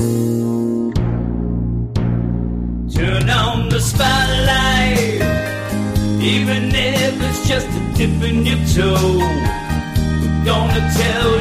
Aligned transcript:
Turn 0.00 0.96
on 3.28 3.68
the 3.68 3.78
spotlight, 3.78 5.20
even 6.22 6.74
if 6.74 7.20
it's 7.20 7.46
just 7.46 7.66
a 7.66 7.92
dip 7.98 8.22
in 8.22 8.46
your 8.46 8.56
toe. 8.72 9.18
We're 9.18 10.44
gonna 10.46 10.90
tell 10.96 11.39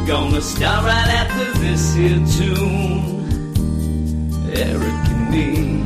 We're 0.00 0.06
gonna 0.06 0.40
start 0.40 0.84
right 0.84 1.08
after 1.08 1.58
this 1.60 1.94
here 1.94 2.16
tune. 2.26 3.20
Eric 4.56 4.82
and 4.82 5.30
me. 5.30 5.80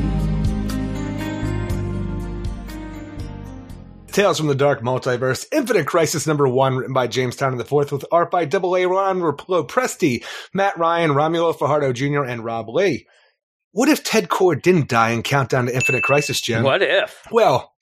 Tales 4.12 4.38
from 4.38 4.46
the 4.46 4.54
Dark 4.54 4.82
Multiverse, 4.82 5.46
Infinite 5.52 5.86
Crisis 5.88 6.28
number 6.28 6.48
one, 6.48 6.76
written 6.76 6.94
by 6.94 7.08
James 7.08 7.34
Town 7.34 7.56
the 7.58 7.64
Fourth, 7.64 7.90
with 7.90 8.04
art 8.12 8.30
by 8.30 8.44
Double 8.44 8.76
A 8.76 8.86
Ron 8.86 9.18
Raplo 9.20 9.68
Presti, 9.68 10.24
Matt 10.54 10.78
Ryan, 10.78 11.10
Romulo 11.10 11.54
Fajardo 11.54 11.92
Jr., 11.92 12.22
and 12.22 12.44
Rob 12.44 12.68
Leigh. 12.68 13.06
What 13.72 13.88
if 13.88 14.04
Ted 14.04 14.28
Kord 14.28 14.62
didn't 14.62 14.88
die 14.88 15.10
in 15.10 15.24
Countdown 15.24 15.66
to 15.66 15.74
Infinite 15.74 16.04
Crisis, 16.04 16.40
Jim? 16.40 16.62
What 16.62 16.82
if? 16.82 17.26
Well, 17.32 17.73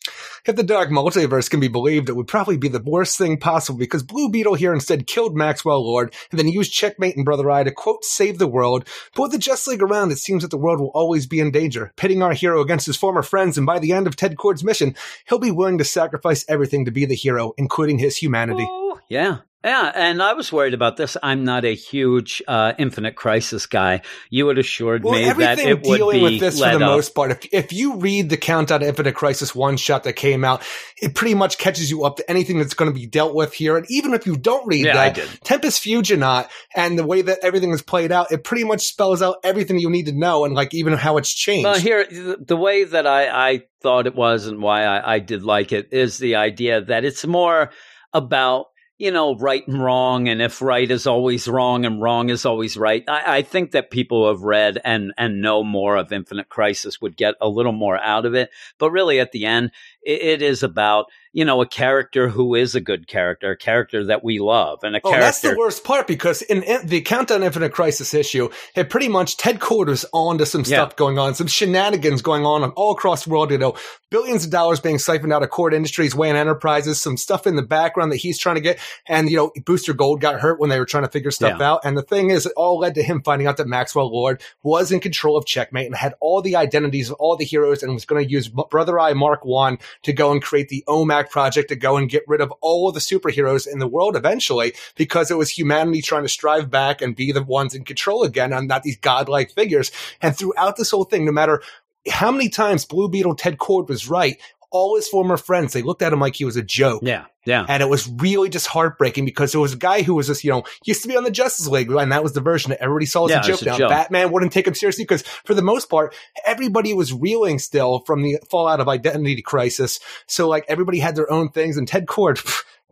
if 0.46 0.56
the 0.56 0.62
Dark 0.62 0.90
Multiverse 0.90 1.48
can 1.48 1.60
be 1.60 1.68
believed, 1.68 2.08
it 2.08 2.16
would 2.16 2.26
probably 2.26 2.56
be 2.56 2.68
the 2.68 2.82
worst 2.82 3.16
thing 3.16 3.38
possible 3.38 3.78
because 3.78 4.02
Blue 4.02 4.30
Beetle 4.30 4.54
here 4.54 4.72
instead 4.72 5.06
killed 5.06 5.36
Maxwell 5.36 5.84
Lord 5.84 6.14
and 6.30 6.38
then 6.38 6.48
used 6.48 6.72
Checkmate 6.72 7.16
and 7.16 7.24
Brother 7.24 7.50
Eye 7.50 7.64
to 7.64 7.70
quote 7.70 8.04
save 8.04 8.38
the 8.38 8.48
world. 8.48 8.88
But 9.14 9.22
with 9.22 9.32
the 9.32 9.38
Just 9.38 9.66
League 9.68 9.82
around, 9.82 10.12
it 10.12 10.18
seems 10.18 10.42
that 10.42 10.50
the 10.50 10.58
world 10.58 10.80
will 10.80 10.90
always 10.94 11.26
be 11.26 11.40
in 11.40 11.50
danger, 11.50 11.92
pitting 11.96 12.22
our 12.22 12.32
hero 12.32 12.60
against 12.60 12.86
his 12.86 12.96
former 12.96 13.22
friends, 13.22 13.56
and 13.56 13.66
by 13.66 13.78
the 13.78 13.92
end 13.92 14.06
of 14.06 14.16
Ted 14.16 14.36
Kord's 14.36 14.64
mission, 14.64 14.94
he'll 15.28 15.38
be 15.38 15.50
willing 15.50 15.78
to 15.78 15.84
sacrifice 15.84 16.44
everything 16.48 16.84
to 16.84 16.90
be 16.90 17.04
the 17.04 17.14
hero, 17.14 17.52
including 17.56 17.98
his 17.98 18.16
humanity. 18.16 18.66
Oh, 18.68 18.98
yeah. 19.08 19.38
Yeah, 19.64 19.92
and 19.94 20.20
I 20.20 20.32
was 20.32 20.52
worried 20.52 20.74
about 20.74 20.96
this. 20.96 21.16
I'm 21.22 21.44
not 21.44 21.64
a 21.64 21.74
huge 21.74 22.42
uh, 22.48 22.72
Infinite 22.78 23.14
Crisis 23.14 23.66
guy. 23.66 24.02
You 24.28 24.48
had 24.48 24.58
assured 24.58 25.04
Well, 25.04 25.14
me 25.14 25.32
that 25.44 25.58
it 25.60 25.74
would 25.86 25.98
dealing 25.98 26.18
be 26.18 26.22
with 26.22 26.40
this 26.40 26.58
for 26.58 26.66
the 26.68 26.74
up. 26.74 26.80
most 26.80 27.14
part. 27.14 27.30
If 27.30 27.46
if 27.52 27.72
you 27.72 27.96
read 27.98 28.28
the 28.28 28.36
Countdown 28.36 28.82
Infinite 28.82 29.14
Crisis 29.14 29.54
one 29.54 29.76
shot 29.76 30.02
that 30.02 30.14
came 30.14 30.44
out, 30.44 30.62
it 31.00 31.14
pretty 31.14 31.34
much 31.34 31.58
catches 31.58 31.90
you 31.90 32.04
up 32.04 32.16
to 32.16 32.28
anything 32.28 32.58
that's 32.58 32.74
going 32.74 32.92
to 32.92 32.98
be 32.98 33.06
dealt 33.06 33.34
with 33.36 33.52
here. 33.54 33.76
And 33.76 33.86
even 33.88 34.14
if 34.14 34.26
you 34.26 34.36
don't 34.36 34.66
read 34.66 34.84
Yeah, 34.86 35.10
that. 35.10 35.16
Tempus 35.44 35.78
Fuginaut 35.78 36.48
and 36.74 36.98
the 36.98 37.06
way 37.06 37.22
that 37.22 37.38
everything 37.42 37.70
is 37.70 37.82
played 37.82 38.10
out, 38.10 38.32
it 38.32 38.42
pretty 38.42 38.64
much 38.64 38.80
spells 38.88 39.22
out 39.22 39.36
everything 39.44 39.78
you 39.78 39.90
need 39.90 40.06
to 40.06 40.12
know 40.12 40.44
and 40.44 40.54
like 40.54 40.74
even 40.74 40.94
how 40.94 41.18
it's 41.18 41.32
changed. 41.32 41.64
Well, 41.66 41.78
here, 41.78 42.04
the 42.40 42.56
way 42.56 42.82
that 42.82 43.06
I, 43.06 43.50
I 43.52 43.62
thought 43.80 44.08
it 44.08 44.16
was 44.16 44.48
and 44.48 44.60
why 44.60 44.82
I, 44.84 45.14
I 45.14 45.18
did 45.20 45.44
like 45.44 45.70
it 45.70 45.92
is 45.92 46.18
the 46.18 46.34
idea 46.34 46.80
that 46.80 47.04
it's 47.04 47.24
more 47.24 47.70
about, 48.12 48.66
you 48.98 49.10
know, 49.10 49.34
right 49.36 49.66
and 49.66 49.82
wrong. 49.82 50.28
And 50.28 50.40
if 50.40 50.62
right 50.62 50.90
is 50.90 51.06
always 51.06 51.48
wrong 51.48 51.84
and 51.84 52.00
wrong 52.00 52.30
is 52.30 52.46
always 52.46 52.76
right, 52.76 53.02
I, 53.08 53.38
I 53.38 53.42
think 53.42 53.72
that 53.72 53.90
people 53.90 54.22
who 54.22 54.28
have 54.28 54.42
read 54.42 54.80
and, 54.84 55.12
and 55.18 55.40
know 55.40 55.64
more 55.64 55.96
of 55.96 56.12
Infinite 56.12 56.48
Crisis 56.48 57.00
would 57.00 57.16
get 57.16 57.34
a 57.40 57.48
little 57.48 57.72
more 57.72 57.98
out 57.98 58.26
of 58.26 58.34
it. 58.34 58.50
But 58.78 58.90
really, 58.90 59.18
at 59.18 59.32
the 59.32 59.46
end, 59.46 59.72
it, 60.02 60.22
it 60.22 60.42
is 60.42 60.62
about, 60.62 61.06
you 61.32 61.44
know, 61.44 61.60
a 61.62 61.66
character 61.66 62.28
who 62.28 62.54
is 62.54 62.74
a 62.74 62.80
good 62.80 63.06
character, 63.06 63.52
a 63.52 63.56
character 63.56 64.04
that 64.06 64.22
we 64.22 64.38
love, 64.38 64.80
and 64.82 64.94
a 64.96 65.00
Oh, 65.02 65.10
character. 65.10 65.20
that's 65.24 65.40
the 65.40 65.56
worst 65.56 65.82
part 65.84 66.06
because 66.06 66.42
in, 66.42 66.62
in 66.62 66.86
the 66.86 67.00
Countdown 67.00 67.42
Infinite 67.42 67.72
Crisis 67.72 68.12
issue, 68.12 68.50
it 68.74 68.90
pretty 68.90 69.08
much 69.08 69.36
Ted 69.36 69.58
Kord 69.58 69.86
was 69.86 70.04
on 70.12 70.38
to 70.38 70.46
some 70.46 70.60
Yeah. 70.60 70.78
stuff 70.78 70.96
going 70.96 71.18
on, 71.18 71.34
some 71.34 71.46
shenanigans 71.46 72.22
going 72.22 72.44
on 72.44 72.62
all 72.72 72.92
across 72.92 73.24
the 73.24 73.30
world. 73.30 73.50
You 73.50 73.58
know, 73.58 73.74
billions 74.10 74.44
of 74.44 74.50
dollars 74.50 74.78
being 74.80 74.98
siphoned 74.98 75.32
out 75.32 75.42
of 75.42 75.48
Kord 75.48 75.72
Industries, 75.72 76.14
Wayne 76.14 76.36
Enterprises, 76.36 77.00
some 77.00 77.16
stuff 77.16 77.46
in 77.46 77.56
the 77.56 77.62
background 77.62 78.12
that 78.12 78.16
he's 78.16 78.38
trying 78.38 78.56
to 78.56 78.60
get. 78.60 78.78
And, 79.06 79.30
you 79.30 79.36
know, 79.38 79.52
Booster 79.64 79.94
Gold 79.94 80.20
got 80.20 80.38
hurt 80.40 80.60
when 80.60 80.68
they 80.68 80.78
were 80.78 80.84
trying 80.84 81.04
to 81.04 81.10
figure 81.10 81.30
stuff 81.30 81.56
Yeah. 81.58 81.70
out. 81.72 81.80
And 81.84 81.96
the 81.96 82.02
thing 82.02 82.28
is, 82.30 82.44
it 82.44 82.52
all 82.56 82.78
led 82.78 82.94
to 82.96 83.02
him 83.02 83.22
finding 83.22 83.46
out 83.48 83.56
that 83.56 83.66
Maxwell 83.66 84.12
Lord 84.12 84.42
was 84.62 84.92
in 84.92 85.00
control 85.00 85.38
of 85.38 85.46
Checkmate 85.46 85.86
and 85.86 85.94
had 85.96 86.12
all 86.20 86.42
the 86.42 86.56
identities 86.56 87.08
of 87.08 87.16
all 87.18 87.36
the 87.36 87.44
heroes 87.46 87.82
and 87.82 87.94
was 87.94 88.04
going 88.04 88.22
to 88.22 88.30
use 88.30 88.48
Brother 88.48 89.00
Eye 89.00 89.14
Mark 89.14 89.46
1 89.46 89.78
to 90.02 90.12
go 90.12 90.30
and 90.30 90.42
create 90.42 90.68
the 90.68 90.84
OMAC 90.86 91.21
project 91.30 91.68
to 91.68 91.76
go 91.76 91.96
and 91.96 92.08
get 92.08 92.24
rid 92.26 92.40
of 92.40 92.52
all 92.60 92.88
of 92.88 92.94
the 92.94 93.00
superheroes 93.00 93.66
in 93.70 93.78
the 93.78 93.88
world 93.88 94.16
eventually 94.16 94.74
because 94.96 95.30
it 95.30 95.36
was 95.36 95.50
humanity 95.50 96.02
trying 96.02 96.22
to 96.22 96.28
strive 96.28 96.70
back 96.70 97.02
and 97.02 97.16
be 97.16 97.32
the 97.32 97.42
ones 97.42 97.74
in 97.74 97.84
control 97.84 98.22
again 98.22 98.52
and 98.52 98.68
not 98.68 98.82
these 98.82 98.96
godlike 98.96 99.50
figures. 99.52 99.90
And 100.20 100.36
throughout 100.36 100.76
this 100.76 100.90
whole 100.90 101.04
thing, 101.04 101.24
no 101.24 101.32
matter 101.32 101.62
how 102.10 102.32
many 102.32 102.48
times 102.48 102.84
Blue 102.84 103.08
Beetle 103.08 103.36
Ted 103.36 103.58
Kord 103.58 103.88
was 103.88 104.08
right, 104.08 104.40
all 104.72 104.96
his 104.96 105.08
former 105.08 105.36
friends, 105.36 105.72
they 105.72 105.82
looked 105.82 106.02
at 106.02 106.12
him 106.12 106.20
like 106.20 106.34
he 106.34 106.44
was 106.44 106.56
a 106.56 106.62
joke. 106.62 107.02
yeah, 107.04 107.26
yeah. 107.44 107.64
And 107.68 107.82
it 107.82 107.88
was 107.88 108.08
really 108.08 108.48
just 108.48 108.66
heartbreaking 108.66 109.24
because 109.24 109.52
there 109.52 109.60
was 109.60 109.74
a 109.74 109.76
guy 109.76 110.02
who 110.02 110.14
was 110.14 110.26
just, 110.26 110.42
you 110.42 110.50
know, 110.50 110.64
used 110.84 111.02
to 111.02 111.08
be 111.08 111.16
on 111.16 111.24
the 111.24 111.30
Justice 111.30 111.68
League, 111.68 111.90
and 111.90 112.10
that 112.12 112.22
was 112.22 112.32
the 112.32 112.40
version 112.40 112.70
that 112.70 112.80
everybody 112.82 113.06
saw 113.06 113.26
as 113.26 113.30
Yeah, 113.30 113.40
a 113.40 113.42
joke. 113.42 113.62
a 113.62 113.64
now, 113.66 113.78
joke. 113.78 113.90
Batman 113.90 114.32
wouldn't 114.32 114.52
take 114.52 114.66
him 114.66 114.74
seriously 114.74 115.04
because, 115.04 115.22
for 115.44 115.54
the 115.54 115.62
most 115.62 115.88
part, 115.88 116.14
everybody 116.46 116.94
was 116.94 117.12
reeling 117.12 117.58
still 117.58 118.00
from 118.00 118.22
the 118.22 118.38
fallout 118.50 118.80
of 118.80 118.88
Identity 118.88 119.42
Crisis. 119.42 120.00
So, 120.26 120.48
like, 120.48 120.64
everybody 120.68 120.98
had 120.98 121.14
their 121.14 121.30
own 121.30 121.50
things, 121.50 121.76
and 121.76 121.86
Ted 121.86 122.06
Kord. 122.06 122.40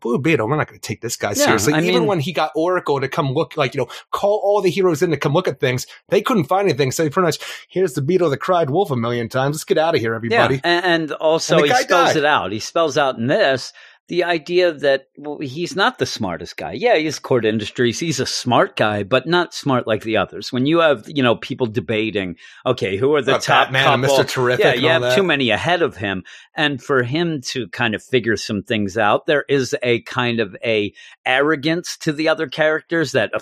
Blue 0.01 0.19
Beetle, 0.19 0.49
we're 0.49 0.57
not 0.57 0.67
going 0.69 0.81
to 0.81 0.87
take 0.87 1.01
this 1.01 1.17
guy 1.17 1.29
Yeah, 1.31 1.35
seriously. 1.45 1.75
I 1.75 1.79
Even 1.81 1.95
mean- 1.95 2.07
when 2.07 2.21
he 2.21 2.33
got 2.33 2.51
Oracle 2.55 3.01
to 3.01 3.09
come 3.09 3.33
look, 3.33 3.57
like, 3.57 3.75
you 3.75 3.81
know, 3.81 3.89
call 4.11 4.41
all 4.43 4.61
the 4.63 4.71
heroes 4.71 5.03
in 5.03 5.11
to 5.11 5.17
come 5.17 5.33
look 5.33 5.47
at 5.49 5.61
things, 5.61 5.87
they 6.09 6.23
couldn't 6.23 6.45
find 6.45 6.69
anything. 6.69 6.91
So, 6.93 7.05
he 7.05 7.11
pretty 7.11 7.27
much, 7.27 7.39
here's 7.69 7.95
the 7.95 8.03
Beetle 8.03 8.31
that 8.31 8.39
cried 8.39 8.71
wolf 8.71 8.91
a 8.91 8.97
million 8.97 9.29
times. 9.29 9.57
Let's 9.57 9.65
get 9.65 9.79
out 9.79 9.95
of 9.95 10.01
here, 10.01 10.15
everybody. 10.15 10.57
Yeah, 10.57 10.61
and, 10.65 10.85
and 11.03 11.13
also 11.13 11.57
And 11.59 11.67
he 11.67 11.75
spells 11.75 11.89
died. 12.09 12.17
it 12.17 12.25
out. 12.25 12.53
He 12.53 12.59
spells 12.61 12.97
out 12.99 13.19
in 13.19 13.27
this 13.27 13.73
the 14.11 14.25
idea 14.25 14.73
that 14.73 15.07
well, 15.17 15.39
he's 15.39 15.77
not 15.77 15.99
the 15.99 16.05
smartest 16.05 16.57
guy. 16.57 16.73
Yeah, 16.73 16.97
he's 16.97 17.21
Kord 17.21 17.45
Industries. 17.45 18.01
He's 18.01 18.19
a 18.19 18.27
smart 18.27 18.75
guy, 18.75 19.05
but 19.05 19.29
not 19.29 19.55
smart 19.55 19.87
like 19.87 20.03
the 20.03 20.17
others. 20.17 20.53
When 20.53 20.67
you 20.67 20.81
have 20.81 21.05
you 21.07 21.23
know 21.23 21.37
people 21.37 21.69
debating, 21.69 22.35
okay, 22.67 22.97
who 22.97 23.15
are 23.15 23.23
the 23.23 23.33
About 23.33 23.43
top 23.43 23.67
Batman 23.69 23.87
and 23.87 24.03
couple? 24.03 24.19
Mr. 24.19 24.29
Terrific 24.29 24.65
Yeah, 24.65 24.75
you 24.75 24.89
have 24.89 25.03
that. 25.03 25.15
too 25.15 25.23
many 25.23 25.51
ahead 25.51 25.81
of 25.81 25.97
him, 25.97 26.25
and 26.57 26.83
for 26.83 27.05
him 27.05 27.41
to 27.53 27.69
kind 27.69 27.95
of 27.95 28.03
figure 28.03 28.37
some 28.37 28.65
things 28.65 28.99
out, 28.99 29.27
there 29.27 29.45
is 29.49 29.77
a 29.81 30.03
kind 30.03 30.41
of 30.41 30.57
a 30.65 30.93
arrogance 31.25 31.97
to 31.99 32.13
the 32.13 32.29
other 32.29 32.49
characters 32.49 33.13
that. 33.13 33.33
Uh, 33.33 33.39